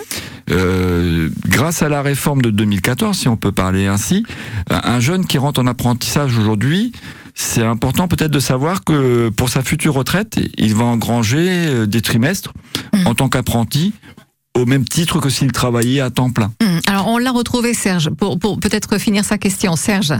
Euh, 0.52 1.30
grâce 1.48 1.82
à 1.82 1.90
la 1.90 2.02
réforme 2.02 2.42
de 2.42 2.50
2014, 2.50 3.18
si 3.18 3.28
on 3.28 3.38
peut 3.38 3.52
parler 3.52 3.88
ainsi, 3.88 4.26
un 4.70 4.82
un 4.84 5.00
jeune 5.00 5.26
qui 5.26 5.38
rentre 5.38 5.62
en 5.62 5.68
apprentissage 5.68 6.38
aujourd'hui, 6.38 6.92
c'est 7.36 7.64
important 7.64 8.08
peut-être 8.08 8.32
de 8.32 8.40
savoir 8.40 8.84
que 8.84 9.30
pour 9.30 9.50
sa 9.50 9.62
future 9.62 9.94
retraite, 9.94 10.40
il 10.58 10.74
va 10.76 10.86
engranger 10.86 11.48
euh, 11.50 11.86
des 11.86 12.02
trimestres 12.02 12.52
Mhm. 12.94 13.08
en 13.08 13.16
tant 13.16 13.30
qu'apprenti 13.30 13.94
au 14.56 14.66
même 14.66 14.84
titre 14.86 15.20
que 15.20 15.30
s'il 15.30 15.52
travaillait 15.52 16.02
à 16.02 16.10
temps 16.10 16.32
plein. 16.32 16.52
hum, 16.62 16.80
alors 16.88 17.08
on 17.08 17.18
l'a 17.20 17.32
retrouvé, 17.32 17.74
Serge, 17.74 18.10
pour, 18.10 18.40
pour 18.40 18.60
peut-être 18.60 18.98
finir 18.98 19.24
sa 19.24 19.38
question. 19.38 19.76
Serge. 19.76 20.14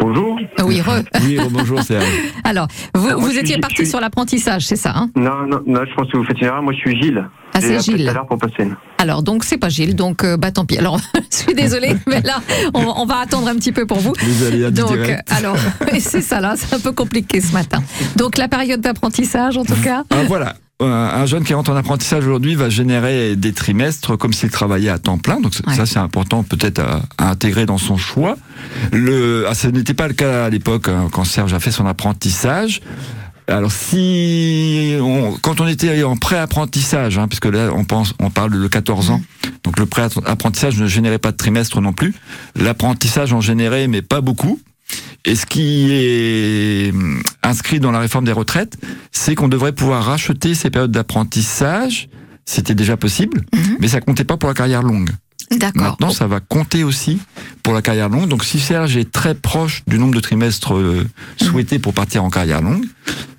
Bonjour. 0.00 0.36
Oui, 0.64 0.80
re. 0.80 1.02
Oui, 1.22 1.38
bonjour 1.50 1.80
Serge. 1.82 2.04
Alors, 2.44 2.66
vous, 2.94 3.06
Alors, 3.06 3.20
vous 3.20 3.30
étiez 3.30 3.52
suis- 3.52 3.60
parti 3.60 3.76
suis- 3.76 3.86
sur 3.86 4.00
l'apprentissage, 4.00 4.66
c'est 4.66 4.74
ça 4.76 4.92
hein 4.96 5.10
Non, 5.14 5.46
non, 5.46 5.60
non, 5.64 5.84
je 5.88 5.94
pense 5.94 6.10
que 6.10 6.16
vous 6.16 6.24
faites 6.24 6.40
une 6.40 6.46
erreur. 6.48 6.62
Moi, 6.62 6.72
je 6.72 6.78
suis 6.78 7.00
Gilles. 7.00 7.24
Ah, 7.54 7.60
c'est 7.60 7.78
Gilles. 7.80 8.04
tout 8.04 8.10
à 8.10 8.14
l'heure 8.14 8.26
pour 8.26 8.38
passer. 8.38 8.68
Alors, 8.98 9.22
donc, 9.22 9.44
c'est 9.44 9.58
pas 9.58 9.68
Gilles, 9.68 9.94
donc, 9.94 10.24
euh, 10.24 10.36
bah 10.36 10.50
tant 10.50 10.64
pis. 10.64 10.76
Alors, 10.78 10.98
je 11.30 11.36
suis 11.36 11.54
désolée, 11.54 11.94
mais 12.08 12.20
là, 12.22 12.40
on, 12.74 12.84
on 12.96 13.06
va 13.06 13.18
attendre 13.18 13.46
un 13.46 13.54
petit 13.54 13.70
peu 13.70 13.86
pour 13.86 13.98
vous. 13.98 14.12
Les 14.26 14.46
aléas 14.46 14.70
du 14.70 14.80
Donc, 14.80 14.92
direct. 14.92 15.30
euh, 15.30 15.36
alors, 15.36 15.56
c'est 16.00 16.22
ça 16.22 16.40
là, 16.40 16.54
c'est 16.56 16.74
un 16.74 16.80
peu 16.80 16.92
compliqué 16.92 17.40
ce 17.40 17.52
matin. 17.52 17.80
Donc, 18.16 18.38
la 18.38 18.48
période 18.48 18.80
d'apprentissage, 18.80 19.56
en 19.56 19.64
tout 19.64 19.80
cas. 19.84 20.02
Ah, 20.10 20.16
voilà. 20.26 20.54
Un 20.80 20.86
un 20.86 21.26
jeune 21.26 21.44
qui 21.44 21.54
rentre 21.54 21.70
en 21.70 21.76
apprentissage 21.76 22.24
aujourd'hui 22.26 22.54
va 22.56 22.68
générer 22.68 23.36
des 23.36 23.52
trimestres 23.52 24.16
comme 24.18 24.32
s'il 24.32 24.50
travaillait 24.50 24.88
à 24.90 24.98
temps 24.98 25.18
plein. 25.18 25.40
Donc 25.40 25.52
Ouais. 25.66 25.74
ça, 25.76 25.86
c'est 25.86 25.98
important 26.00 26.42
peut-être 26.42 26.80
à, 26.80 27.02
à 27.18 27.30
intégrer 27.30 27.66
dans 27.66 27.78
son 27.78 27.96
choix. 27.96 28.36
Le, 28.92 29.44
ah, 29.48 29.54
ce 29.54 29.68
n'était 29.68 29.94
pas 29.94 30.08
le 30.08 30.14
cas 30.14 30.46
à 30.46 30.50
l'époque 30.50 30.88
hein, 30.88 31.08
quand 31.12 31.24
Serge 31.24 31.52
a 31.54 31.60
fait 31.60 31.70
son 31.70 31.86
apprentissage. 31.86 32.80
Alors 33.48 33.70
si 33.72 34.96
on, 35.00 35.36
quand 35.42 35.60
on 35.60 35.66
était 35.68 36.02
en 36.04 36.16
pré-apprentissage, 36.16 37.18
hein, 37.18 37.28
puisque 37.28 37.46
là 37.46 37.70
on 37.74 37.84
pense, 37.84 38.14
on 38.20 38.30
parle 38.30 38.50
de 38.60 38.66
14 38.68 39.10
ans, 39.10 39.20
donc 39.64 39.78
le 39.78 39.86
pré-apprentissage 39.86 40.78
ne 40.80 40.86
générait 40.86 41.18
pas 41.18 41.32
de 41.32 41.36
trimestre 41.36 41.80
non 41.80 41.92
plus. 41.92 42.14
L'apprentissage 42.56 43.32
en 43.32 43.40
générait, 43.40 43.88
mais 43.88 44.00
pas 44.02 44.20
beaucoup. 44.20 44.60
Et 45.24 45.34
ce 45.36 45.46
qui 45.46 45.88
est 45.92 46.90
hum, 46.92 47.22
inscrit 47.42 47.80
dans 47.80 47.92
la 47.92 48.00
réforme 48.00 48.24
des 48.24 48.32
retraites, 48.32 48.76
c'est 49.12 49.34
qu'on 49.34 49.48
devrait 49.48 49.72
pouvoir 49.72 50.04
racheter 50.04 50.54
ces 50.54 50.70
périodes 50.70 50.90
d'apprentissage. 50.90 52.08
C'était 52.44 52.74
déjà 52.74 52.96
possible, 52.96 53.42
Mhm. 53.54 53.76
mais 53.80 53.88
ça 53.88 54.00
comptait 54.00 54.24
pas 54.24 54.36
pour 54.36 54.48
la 54.48 54.54
carrière 54.54 54.82
longue. 54.82 55.10
D'accord. 55.52 55.82
Maintenant, 55.82 56.10
ça 56.10 56.26
va 56.26 56.40
compter 56.40 56.82
aussi 56.82 57.20
pour 57.62 57.74
la 57.74 57.82
carrière 57.82 58.08
longue. 58.08 58.28
Donc, 58.28 58.42
si 58.42 58.58
Serge 58.58 58.96
est 58.96 59.10
très 59.12 59.34
proche 59.34 59.82
du 59.86 59.98
nombre 59.98 60.14
de 60.14 60.20
trimestres 60.20 60.74
euh, 60.74 61.06
souhaités 61.36 61.78
pour 61.78 61.92
partir 61.94 62.24
en 62.24 62.30
carrière 62.30 62.62
longue, 62.62 62.84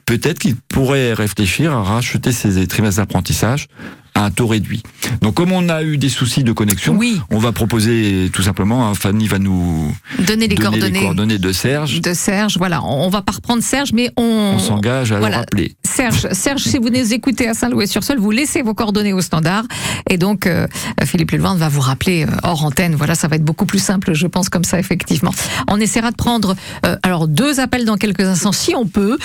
peut-être 0.06 0.40
qu'il 0.40 0.56
pourrait 0.56 1.14
réfléchir 1.14 1.74
à 1.74 1.82
racheter 1.84 2.32
ces 2.32 2.66
trimestres 2.68 2.98
d'apprentissage 3.02 3.68
à 4.16 4.26
un 4.26 4.32
taux 4.32 4.48
réduit. 4.48 4.84
Donc, 5.22 5.36
comme 5.36 5.52
on 5.52 5.70
a 5.70 5.84
eu 5.84 5.98
des 5.98 6.10
soucis 6.10 6.44
de 6.44 6.52
connexion, 6.52 6.96
Oui. 6.98 7.20
on 7.32 7.38
va 7.40 7.52
proposer 7.52 8.30
tout 8.34 8.44
simplement, 8.44 8.88
hein, 8.88 8.94
Fanny 8.96 9.28
va 9.28 9.40
nous 9.40 9.94
Donner 10.20 10.48
les 10.48 10.56
donner 10.56 10.56
coordonnées 10.56 10.92
les 10.92 11.00
coordonnées 11.02 11.38
de 11.40 11.52
Serge. 11.52 12.02
de 12.02 12.14
Serge. 12.14 12.58
Voilà, 12.58 12.84
on, 12.84 13.10
va 13.10 13.22
pas 13.22 13.34
reprendre 13.34 13.64
Serge, 13.64 13.92
mais 13.94 14.12
on. 14.18 14.54
On 14.56 14.60
s'engage 14.60 15.12
à 15.12 15.20
Voilà. 15.20 15.38
le 15.38 15.40
rappeler. 15.42 15.76
Serge, 15.84 16.28
Serge, 16.32 16.62
si 16.64 16.78
vous 16.78 16.90
nous 16.90 17.14
écoutez 17.14 17.48
à 17.48 17.54
Saint-Louis-sur-Seul, 17.54 18.18
vous 18.20 18.32
laissez 18.32 18.62
vos 18.62 18.74
coordonnées 18.74 19.14
au 19.14 19.22
standard. 19.22 19.64
Et 20.10 20.18
donc, 20.18 20.48
euh, 20.48 20.68
Philippe 21.06 21.32
Lelevin 21.32 21.56
va 21.56 21.70
vous 21.70 21.82
rappeler 21.82 22.26
euh, 22.26 22.30
hors 22.44 22.66
antenne. 22.66 22.96
Voilà, 22.96 23.16
ça 23.16 23.28
va 23.28 23.36
être 23.36 23.44
beaucoup 23.44 23.66
plus 23.66 23.80
simple, 23.80 24.14
je 24.14 24.28
pense, 24.28 24.50
comme 24.50 24.64
ça, 24.64 24.80
effectivement. 24.80 25.32
On 25.70 25.80
essaiera 25.80 26.12
de 26.12 26.16
prendre, 26.16 26.56
euh, 26.86 26.96
alors, 27.04 27.28
deux 27.28 27.60
appels 27.60 27.86
dans 27.86 27.98
quelques 27.98 28.22
instants, 28.22 28.52
si 28.52 28.76
on 28.76 28.86
peut. 28.86 29.18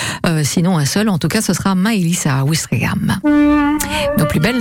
Sinon, 0.45 0.79
un 0.79 0.85
seul. 0.85 1.09
En 1.09 1.19
tout 1.19 1.29
cas, 1.29 1.41
ce 1.41 1.53
sera 1.55 1.75
Maëlys 1.75 2.27
à 2.27 2.45
Ouistreham. 2.45 3.19
Nos 4.19 4.27
plus 4.27 4.41
belles 4.41 4.61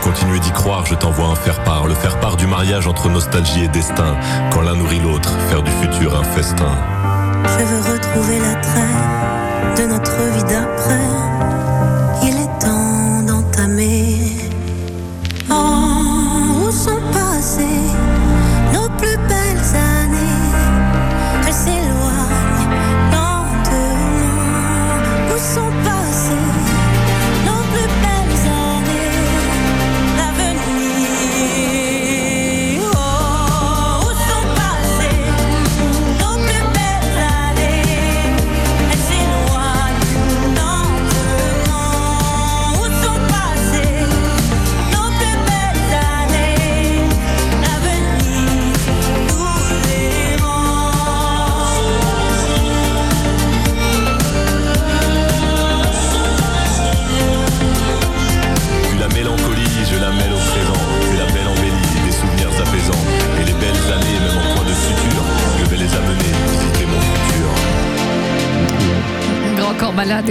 Pour 0.00 0.12
continuer 0.12 0.40
d'y 0.40 0.50
croire, 0.50 0.86
je 0.86 0.94
t'envoie 0.94 1.26
un 1.26 1.34
faire-part. 1.34 1.86
Le 1.86 1.94
faire-part 1.94 2.36
du 2.36 2.46
mariage 2.46 2.86
entre 2.86 3.10
nostalgie 3.10 3.64
et 3.64 3.68
destin. 3.68 4.16
Quand 4.50 4.62
l'un 4.62 4.74
nourrit 4.74 4.98
l'autre, 4.98 5.30
faire 5.50 5.62
du 5.62 5.70
futur 5.72 6.18
un 6.18 6.24
festin. 6.24 6.72
Je 7.44 7.64
veux 7.64 7.92
retrouver 7.92 8.38
l'attrait 8.38 9.76
de 9.76 9.86
notre 9.86 10.16
vie 10.16 10.44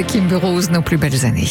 Kim 0.04 0.28
Burroughs, 0.28 0.70
nos 0.72 0.82
plus 0.82 0.98
belles 0.98 1.26
années. 1.26 1.50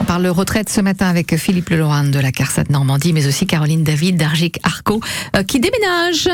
On 0.00 0.04
parle 0.04 0.26
retraite 0.26 0.68
ce 0.68 0.80
matin 0.80 1.06
avec 1.06 1.36
Philippe 1.36 1.70
Leloran 1.70 2.04
de 2.04 2.18
la 2.18 2.32
CARSAT 2.32 2.64
Normandie, 2.70 3.12
mais 3.12 3.26
aussi 3.26 3.46
Caroline 3.46 3.82
David 3.82 4.16
d'Argic 4.16 4.58
Arco, 4.62 5.00
euh, 5.36 5.42
qui 5.42 5.60
déménage. 5.60 6.28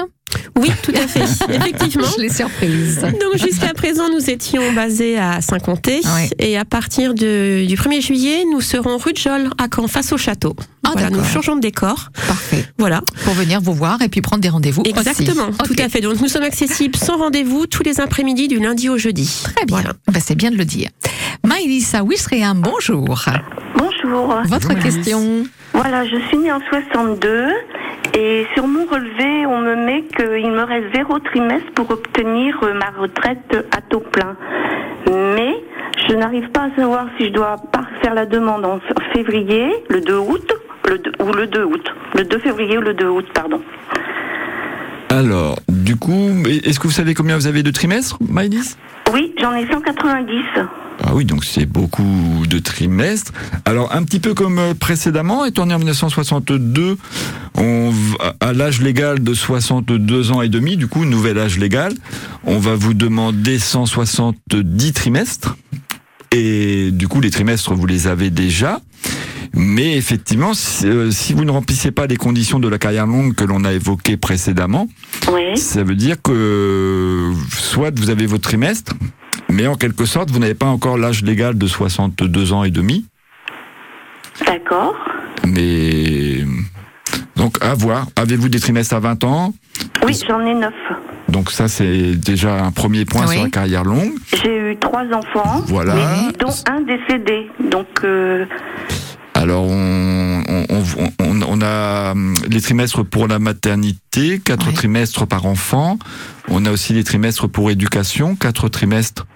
Oui, 0.56 0.70
tout 0.82 0.92
à 0.94 1.06
fait. 1.06 1.20
Effectivement. 1.54 2.06
Je 2.16 2.22
l'ai 2.22 2.28
surprise. 2.28 3.00
Donc 3.02 3.36
jusqu'à 3.36 3.72
présent, 3.74 4.08
nous 4.10 4.30
étions 4.30 4.72
basés 4.72 5.18
à 5.18 5.40
Saint-Comté 5.40 6.00
Ouais. 6.14 6.30
et 6.38 6.56
à 6.58 6.64
partir 6.64 7.14
de- 7.14 7.64
du 7.66 7.76
1er 7.76 8.00
juillet, 8.00 8.44
nous 8.50 8.60
serons 8.60 8.96
rue 8.96 9.12
de 9.12 9.18
Jolle 9.18 9.50
à 9.58 9.66
Caen, 9.74 9.86
face 9.88 10.12
au 10.12 10.16
château. 10.16 10.54
Ah, 10.84 10.90
voilà, 10.92 11.10
nous 11.10 11.22
changeons 11.24 11.56
de 11.56 11.60
décor. 11.60 12.10
Parfait. 12.26 12.64
Voilà, 12.78 13.00
Pour 13.24 13.34
venir 13.34 13.60
vous 13.60 13.74
voir 13.74 14.00
et 14.02 14.08
puis 14.08 14.20
prendre 14.22 14.42
des 14.42 14.48
rendez-vous. 14.48 14.82
exactement, 14.84 15.50
tout 15.64 15.74
à 15.78 15.88
fait. 15.88 16.00
Donc 16.00 16.20
nous 16.20 16.28
sommes 16.28 16.42
accessibles 16.42 16.96
sans 16.96 17.16
rendez-vous 17.18 17.66
tous 17.66 17.82
les 17.82 18.00
après-midi 18.00 18.48
du 18.48 18.58
lundi 18.58 18.88
au 18.88 18.98
jeudi. 18.98 19.42
Très 19.54 19.64
bien. 19.66 19.76
Voilà. 19.80 19.92
Ben, 20.10 20.20
c'est 20.24 20.34
bien 20.36 20.50
de 20.50 20.56
le 20.56 20.64
dire. 20.64 20.88
Maïlissa 21.44 22.02
Wissréam, 22.02 22.60
bonjour. 22.60 23.24
Bonjour. 23.76 24.34
Votre 24.46 24.74
question 24.80 25.44
Voilà, 25.72 26.04
je 26.06 26.16
suis 26.28 26.38
née 26.38 26.52
en 26.52 26.60
62 26.70 27.46
et 28.12 28.46
sur 28.54 28.66
mon 28.66 28.84
relevé, 28.84 29.46
on 29.46 29.60
me 29.60 29.74
met 29.74 30.02
qu'il 30.02 30.50
me 30.50 30.62
reste 30.62 30.94
zéro 30.94 31.18
trimestre 31.18 31.70
pour 31.74 31.90
obtenir 31.90 32.58
euh, 32.62 32.74
ma 32.74 32.90
retraite 33.00 33.66
à 33.70 33.80
taux 33.80 34.00
plein. 34.00 34.36
Mais 35.08 35.54
je 36.08 36.14
n'arrive 36.14 36.48
pas 36.50 36.64
à 36.64 36.76
savoir 36.76 37.06
si 37.18 37.26
je 37.26 37.32
dois 37.32 37.56
faire 38.02 38.14
la 38.14 38.26
demande 38.26 38.64
en 38.64 38.80
février, 39.12 39.72
le 39.88 40.00
2 40.00 40.16
août, 40.18 40.52
le 40.88 40.98
2 40.98 41.12
ou 41.20 41.32
le 41.32 41.46
2 41.46 41.64
août. 41.64 41.94
Le 42.14 42.24
2 42.24 42.38
février 42.38 42.78
ou 42.78 42.82
le 42.82 42.94
2 42.94 43.08
août, 43.08 43.26
pardon. 43.34 43.60
Alors, 45.10 45.58
du 45.68 45.96
coup, 45.96 46.30
est-ce 46.64 46.78
que 46.78 46.86
vous 46.86 46.92
savez 46.92 47.14
combien 47.14 47.36
vous 47.36 47.46
avez 47.46 47.62
de 47.62 47.70
trimestres, 47.70 48.18
Maïlis 48.28 48.76
Oui, 49.14 49.32
j'en 49.40 49.54
ai 49.54 49.64
190. 49.64 50.34
Ah 51.04 51.14
oui, 51.14 51.24
donc 51.24 51.44
c'est 51.44 51.66
beaucoup 51.66 52.42
de 52.48 52.58
trimestres. 52.58 53.30
Alors, 53.64 53.94
un 53.94 54.02
petit 54.02 54.18
peu 54.18 54.34
comme 54.34 54.58
euh, 54.58 54.74
précédemment, 54.74 55.44
étant 55.44 55.66
né 55.66 55.74
en 55.74 55.78
1962, 55.78 56.98
on, 57.56 57.92
à 58.40 58.52
l'âge 58.52 58.80
légal 58.80 59.22
de 59.22 59.32
62 59.32 60.32
ans 60.32 60.42
et 60.42 60.48
demi, 60.48 60.76
du 60.76 60.88
coup, 60.88 61.04
nouvel 61.04 61.38
âge 61.38 61.60
légal, 61.60 61.94
on 62.42 62.58
va 62.58 62.74
vous 62.74 62.92
demander 62.92 63.60
170 63.60 64.92
trimestres. 64.92 65.56
Et 66.32 66.90
du 66.90 67.06
coup, 67.06 67.20
les 67.20 67.30
trimestres, 67.30 67.72
vous 67.72 67.86
les 67.86 68.08
avez 68.08 68.30
déjà. 68.30 68.80
Mais 69.56 69.96
effectivement, 69.96 70.52
si, 70.54 70.86
euh, 70.86 71.10
si 71.10 71.32
vous 71.32 71.44
ne 71.44 71.50
remplissez 71.50 71.90
pas 71.92 72.06
les 72.06 72.16
conditions 72.16 72.58
de 72.58 72.68
la 72.68 72.78
carrière 72.78 73.06
longue 73.06 73.34
que 73.34 73.44
l'on 73.44 73.64
a 73.64 73.72
évoquées 73.72 74.16
précédemment, 74.16 74.88
Oui. 75.32 75.56
ça 75.56 75.84
veut 75.84 75.94
dire 75.94 76.16
que 76.22 77.32
soit 77.50 77.96
vous 77.98 78.10
avez 78.10 78.26
votre 78.26 78.42
trimestre, 78.42 78.94
mais 79.48 79.66
en 79.66 79.76
quelque 79.76 80.06
sorte, 80.06 80.30
vous 80.30 80.38
n'avez 80.40 80.54
pas 80.54 80.66
encore 80.66 80.98
l'âge 80.98 81.22
légal 81.22 81.56
de 81.56 81.66
62 81.66 82.52
ans 82.52 82.64
et 82.64 82.70
demi. 82.70 83.06
D'accord. 84.46 84.94
Mais 85.46 86.44
donc 87.36 87.58
à 87.62 87.74
voir. 87.74 88.06
Avez-vous 88.16 88.48
des 88.48 88.58
trimestres 88.58 88.94
à 88.94 89.00
20 89.00 89.22
ans? 89.24 89.54
Oui, 90.04 90.18
j'en 90.28 90.40
ai 90.40 90.54
9. 90.54 90.72
Donc 91.28 91.50
ça, 91.50 91.68
c'est 91.68 92.12
déjà 92.16 92.64
un 92.64 92.70
premier 92.72 93.04
point 93.04 93.26
Oui. 93.28 93.34
sur 93.34 93.44
la 93.44 93.50
carrière 93.50 93.84
longue. 93.84 94.12
J'ai 94.42 94.72
eu 94.72 94.76
trois 94.78 95.04
enfants, 95.12 95.62
Voilà. 95.66 95.94
mais 95.94 96.32
dont 96.38 96.52
un 96.68 96.80
décédé. 96.82 97.48
Donc, 97.70 97.86
euh, 98.04 98.44
Alors 99.44 99.64
on, 99.64 100.42
on, 100.48 100.64
on- 100.70 101.12
on- 101.22 101.42
on 101.46 101.60
a 101.60 102.12
hum, 102.12 102.32
les 102.48 102.62
trimestres 102.62 103.04
pour 103.04 103.28
la 103.28 103.38
maternité, 103.38 104.38
quatre 104.42 104.72
trimestres 104.72 105.26
par 105.26 105.44
enfant. 105.44 105.98
On 106.48 106.64
a 106.64 106.70
aussi 106.70 106.94
les 106.94 107.04
trimestres 107.04 107.46
pour 107.48 107.70
éducation, 107.70 108.36
quatre 108.36 108.68
trimestres 108.70 109.26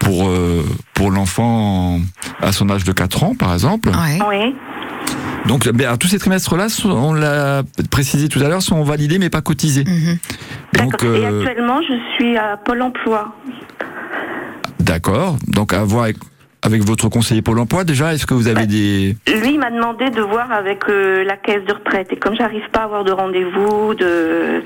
pour 0.00 0.28
euh, 0.28 0.62
pour 0.92 1.10
l'enfant 1.10 1.98
à 2.42 2.52
son 2.52 2.68
âge 2.68 2.84
de 2.84 2.92
4 2.92 3.22
ans, 3.24 3.34
par 3.34 3.54
exemple. 3.54 3.88
Ouais. 3.88 4.18
oui. 4.28 4.54
Donc, 5.46 5.66
ben, 5.70 5.86
alors, 5.86 5.98
tous 5.98 6.08
ces 6.08 6.18
trimestres-là, 6.18 6.66
on 6.84 7.14
l'a 7.14 7.62
précisé 7.90 8.28
tout 8.28 8.40
à 8.40 8.48
l'heure, 8.48 8.60
sont 8.60 8.82
validés 8.84 9.18
mais 9.18 9.30
pas 9.30 9.40
cotisés. 9.40 9.84
Mhm. 9.84 10.18
Donc, 10.74 10.90
D'accord. 10.92 11.16
Et 11.16 11.24
euh, 11.24 11.40
actuellement, 11.46 11.80
je 11.80 11.94
suis 12.16 12.36
à 12.36 12.58
Pôle 12.58 12.82
emploi. 12.82 13.34
d'accord. 14.80 15.36
Donc, 15.46 15.72
à 15.72 15.82
voir 15.84 16.04
avec, 16.04 16.16
avec 16.62 16.82
votre 16.82 17.08
conseiller 17.08 17.42
Pôle 17.42 17.58
Emploi, 17.58 17.84
déjà, 17.84 18.14
est-ce 18.14 18.26
que 18.26 18.34
vous 18.34 18.48
avez 18.48 18.66
des 18.66 19.16
Lui 19.42 19.58
m'a 19.58 19.70
demandé 19.70 20.10
de 20.10 20.20
voir 20.20 20.50
avec 20.50 20.88
euh, 20.88 21.24
la 21.24 21.36
caisse 21.36 21.64
de 21.66 21.72
retraite. 21.72 22.08
Et 22.12 22.16
comme 22.16 22.34
j'arrive 22.36 22.68
pas 22.72 22.80
à 22.80 22.84
avoir 22.84 23.04
de 23.04 23.12
rendez-vous 23.12 23.94
de... 23.94 24.62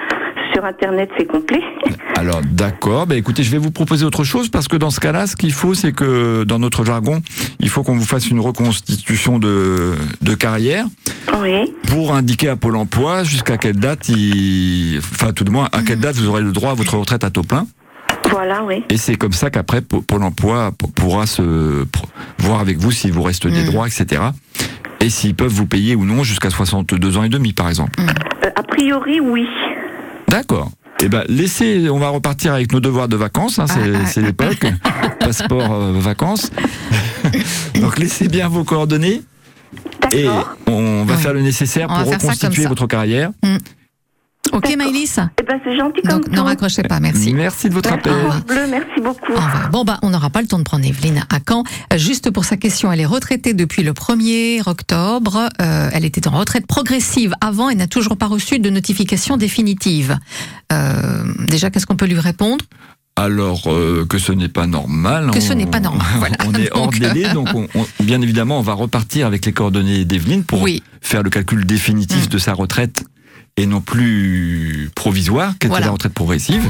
sur 0.55 0.65
Internet, 0.65 1.11
c'est 1.19 1.27
complet. 1.27 1.61
Alors, 2.17 2.41
d'accord. 2.51 3.07
Ben, 3.07 3.19
écoutez, 3.19 3.43
je 3.43 3.51
vais 3.51 3.59
vous 3.59 3.71
proposer 3.71 4.05
autre 4.05 4.25
chose 4.25 4.49
parce 4.49 4.69
que 4.69 4.77
dans 4.77 4.91
ce 4.91 5.01
cas-là, 5.01 5.27
ce 5.27 5.37
qu'il 5.37 5.53
faut, 5.53 5.75
c'est 5.75 5.93
que 5.93 6.45
dans 6.45 6.59
notre 6.59 6.85
jargon, 6.85 7.21
il 7.61 7.69
faut 7.69 7.83
qu'on 7.83 7.97
vous 7.97 8.05
fasse 8.05 8.29
une 8.29 8.41
reconstitution 8.41 9.39
de, 9.39 9.93
de 10.23 10.35
carrière 10.35 10.87
oui. 11.41 11.73
pour 11.89 12.15
indiquer 12.15 12.49
à 12.49 12.57
Pôle 12.57 12.77
Emploi 12.77 13.25
jusqu'à 13.25 13.59
quelle 13.59 13.77
date 13.77 14.09
il, 14.09 14.99
enfin, 14.99 15.33
tout 15.33 15.45
de 15.45 15.51
moins, 15.51 15.69
à 15.73 15.83
quelle 15.83 16.01
date 16.01 16.17
vous 16.17 16.29
aurez 16.29 16.43
le 16.43 16.53
droit 16.53 16.71
à 16.71 16.75
votre 16.75 16.97
retraite 16.97 17.25
à 17.25 17.31
taux 17.31 17.43
plein. 17.43 17.67
Voilà, 18.31 18.63
oui. 18.65 18.83
Et 18.89 18.97
c'est 18.97 19.17
comme 19.17 19.33
ça 19.33 19.51
qu'après, 19.51 19.81
Pôle 19.83 20.23
emploi 20.23 20.73
pourra 20.95 21.27
se 21.27 21.85
voir 22.39 22.61
avec 22.61 22.79
vous 22.79 22.91
s'il 22.91 23.13
vous 23.13 23.23
reste 23.23 23.47
des 23.47 23.61
Mhm. 23.63 23.67
droits, 23.67 23.87
etc. 23.87 24.23
Et 25.01 25.11
s'ils 25.11 25.35
peuvent 25.35 25.53
vous 25.53 25.67
payer 25.67 25.95
ou 25.97 26.05
non 26.05 26.23
jusqu'à 26.23 26.51
62 26.51 27.17
ans 27.19 27.25
et 27.25 27.29
demi, 27.29 27.53
par 27.53 27.69
exemple. 27.69 28.01
Euh, 28.01 28.49
a 28.57 28.63
priori, 28.63 29.21
oui. 29.21 29.47
D'accord. 30.29 30.71
Eh 31.05 31.09
ben, 31.09 31.25
laissez, 31.29 31.91
on 31.91 31.99
va 31.99 32.09
repartir 32.11 32.55
avec 32.55 32.73
nos 32.73 32.79
devoirs 32.79 33.09
de 33.09 33.17
vacances, 33.17 33.59
hein, 33.59 33.67
c'est 33.67 33.81
Ah, 33.95 33.99
ah, 34.03 34.07
c'est 34.07 34.23
l'époque. 34.23 34.65
Passeport 35.21 35.73
euh, 35.73 35.93
vacances. 35.99 36.51
Donc 37.81 37.99
laissez 37.99 38.29
bien 38.29 38.49
vos 38.49 38.63
coordonnées 38.63 39.23
et 40.13 40.27
on 40.69 41.05
va 41.05 41.15
Oui. 41.17 41.21
faire 41.21 41.33
le 41.35 41.41
nécessaire 41.43 41.89
On 41.91 42.03
pour 42.05 42.13
reconstituer 42.13 42.67
votre 42.67 42.87
carrière. 42.87 43.31
Ok. 44.53 44.75
Maïlis 44.77 45.15
Eh 45.41 45.43
ben, 45.45 45.59
c'est 45.65 45.77
gentil 45.77 46.03
comme 46.03 46.21
Donc, 46.21 46.29
ne 46.31 46.41
raccrochez 46.41 46.83
pas, 46.83 47.01
merci. 47.01 47.33
Merci 47.35 47.69
de 47.69 47.75
votre 47.75 47.91
Merci, 47.91 48.09
appel. 48.09 48.43
Bleu, 48.47 48.67
merci 48.71 49.01
beaucoup. 49.03 49.33
Au 49.33 49.37
revoir. 49.37 49.71
Bon, 49.71 49.85
bah, 49.85 49.99
on 50.03 50.11
n'aura 50.11 50.31
pas 50.31 50.43
le 50.43 50.47
temps 50.49 50.59
de 50.59 50.65
prendre 50.65 50.85
Evelyne 50.87 51.25
à 51.31 51.39
Caen. 51.47 51.65
Juste 51.97 52.31
pour 52.31 52.45
sa 52.45 52.57
question, 52.57 52.93
elle 52.93 53.01
est 53.01 53.07
retraitée 53.07 53.55
depuis 53.55 53.83
le 53.83 53.93
1er 53.93 54.63
octobre. 54.69 55.49
Euh, 55.61 55.91
elle 55.93 56.05
était 56.05 56.27
en 56.29 56.33
retraite 56.33 56.67
progressive 56.67 57.33
avant 57.41 57.71
et 57.71 57.75
n'a 57.75 57.87
toujours 57.87 58.17
pas 58.17 58.27
reçu 58.27 58.59
de 58.59 58.71
notification 58.71 59.37
définitive. 59.37 60.19
Euh, 60.73 61.25
déjà, 61.49 61.71
qu'est-ce 61.71 61.87
qu'on 61.87 61.97
peut 61.97 62.07
lui 62.07 62.19
répondre? 62.21 62.65
Alors 63.17 63.65
euh, 63.67 64.07
que 64.07 64.17
ce 64.19 64.33
n'est 64.33 64.49
pas 64.49 64.67
normal. 64.67 65.31
Que 65.33 65.41
ce 65.41 65.53
n'est 65.53 65.67
pas 65.67 65.81
normal, 65.81 66.07
voilà. 66.19 66.37
on 66.47 66.55
est 66.55 66.71
hors 66.73 66.89
délai, 66.91 67.31
donc 67.35 67.49
on- 67.55 67.69
on- 67.75 67.87
bien 68.03 68.23
évidemment, 68.23 68.59
on 68.59 68.63
va 68.63 68.73
repartir 68.73 69.27
avec 69.27 69.45
les 69.45 69.53
coordonnées 69.53 70.07
d'Evelyne 70.07 70.45
pour 70.45 70.63
Oui. 70.63 70.83
faire 71.03 71.23
le 71.23 71.29
calcul 71.29 71.67
définitif 71.67 72.25
Mm. 72.27 72.29
de 72.31 72.39
sa 72.39 72.55
retraite 72.55 73.05
et 73.57 73.67
non 73.67 73.81
plus 73.81 74.91
provisoire, 74.95 75.53
qu'était 75.55 75.69
Voilà. 75.69 75.87
la 75.87 75.93
retraite 75.93 76.15
progressive. 76.15 76.63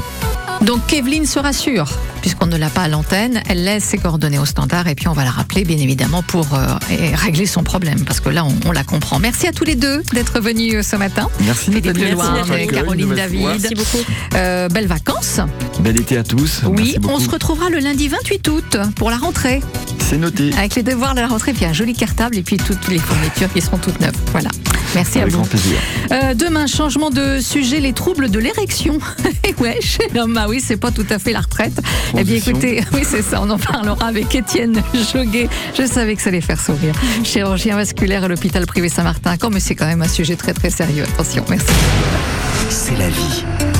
Donc 0.61 0.93
Evelyne 0.93 1.25
se 1.25 1.39
rassure, 1.39 1.89
puisqu'on 2.21 2.45
ne 2.45 2.55
l'a 2.55 2.69
pas 2.69 2.83
à 2.83 2.87
l'antenne, 2.87 3.41
elle 3.49 3.63
laisse 3.65 3.83
ses 3.83 3.97
coordonnées 3.97 4.39
au 4.39 4.45
standard 4.45 4.87
et 4.87 4.95
puis 4.95 5.07
on 5.09 5.13
va 5.13 5.23
la 5.25 5.31
rappeler 5.31 5.65
bien 5.65 5.77
évidemment 5.77 6.21
pour 6.23 6.53
euh, 6.53 6.67
régler 7.15 7.45
son 7.45 7.63
problème, 7.63 8.05
parce 8.05 8.21
que 8.21 8.29
là 8.29 8.45
on, 8.45 8.53
on 8.65 8.71
la 8.71 8.83
comprend. 8.85 9.19
Merci 9.19 9.47
à 9.47 9.51
tous 9.51 9.65
les 9.65 9.75
deux 9.75 10.01
d'être 10.13 10.39
venus 10.39 10.75
euh, 10.75 10.81
ce 10.83 10.95
matin. 10.95 11.27
Merci 11.41 11.65
Philippe. 11.71 11.97
Leloir 11.97 12.45
Caroline 12.71 13.13
David. 13.13 13.41
Merci 13.41 13.75
beaucoup. 13.75 14.03
Euh, 14.35 14.69
belles 14.69 14.87
vacances. 14.87 15.41
Bel 15.81 15.99
été 15.99 16.17
à 16.17 16.23
tous. 16.23 16.61
Oui, 16.65 16.95
on 17.09 17.19
se 17.19 17.29
retrouvera 17.29 17.69
le 17.69 17.79
lundi 17.79 18.07
28 18.07 18.47
août 18.47 18.77
pour 18.95 19.09
la 19.09 19.17
rentrée, 19.17 19.61
C'est 19.99 20.17
noté. 20.17 20.51
avec 20.57 20.75
les 20.75 20.83
devoirs 20.83 21.13
de 21.15 21.19
la 21.19 21.27
rentrée, 21.27 21.51
puis 21.53 21.65
un 21.65 21.73
joli 21.73 21.93
cartable 21.93 22.37
et 22.37 22.41
puis 22.43 22.55
toutes 22.57 22.87
les 22.87 22.99
fournitures 22.99 23.51
qui 23.51 23.59
seront 23.59 23.77
toutes 23.77 23.99
neuves. 23.99 24.13
Voilà. 24.31 24.49
Merci 24.95 25.17
à 25.17 25.21
Avec 25.23 25.33
vous. 25.33 25.39
grand 25.39 25.49
plaisir. 25.49 25.75
Euh, 26.11 26.33
demain, 26.35 26.67
changement 26.67 27.09
de 27.09 27.39
sujet, 27.41 27.79
les 27.79 27.93
troubles 27.93 28.29
de 28.29 28.37
l'érection. 28.39 28.99
Et 29.43 29.55
l'homme, 30.13 30.32
ah 30.37 30.47
oui, 30.49 30.61
c'est 30.63 30.77
pas 30.77 30.91
tout 30.91 31.05
à 31.09 31.19
fait 31.19 31.31
la 31.31 31.41
retraite. 31.41 31.79
Eh 32.17 32.23
bien, 32.23 32.35
écoutez, 32.35 32.83
oui, 32.93 33.01
c'est 33.03 33.21
ça, 33.21 33.41
on 33.41 33.49
en 33.49 33.57
parlera 33.57 34.07
avec 34.07 34.33
Étienne 34.35 34.81
Joguet. 35.13 35.49
Je 35.77 35.85
savais 35.85 36.15
que 36.15 36.21
ça 36.21 36.29
allait 36.29 36.41
faire 36.41 36.59
sourire. 36.59 36.93
Chirurgien 37.23 37.75
vasculaire 37.75 38.23
à 38.23 38.27
l'hôpital 38.27 38.65
privé 38.65 38.89
Saint-Martin. 38.89 39.37
Comme 39.37 39.53
mais 39.53 39.59
c'est 39.59 39.75
quand 39.75 39.85
même 39.85 40.01
un 40.01 40.07
sujet 40.07 40.35
très 40.35 40.53
très 40.53 40.71
sérieux. 40.71 41.03
Attention, 41.03 41.45
merci. 41.47 41.67
C'est 42.69 42.97
la 42.97 43.09
vie. 43.09 43.72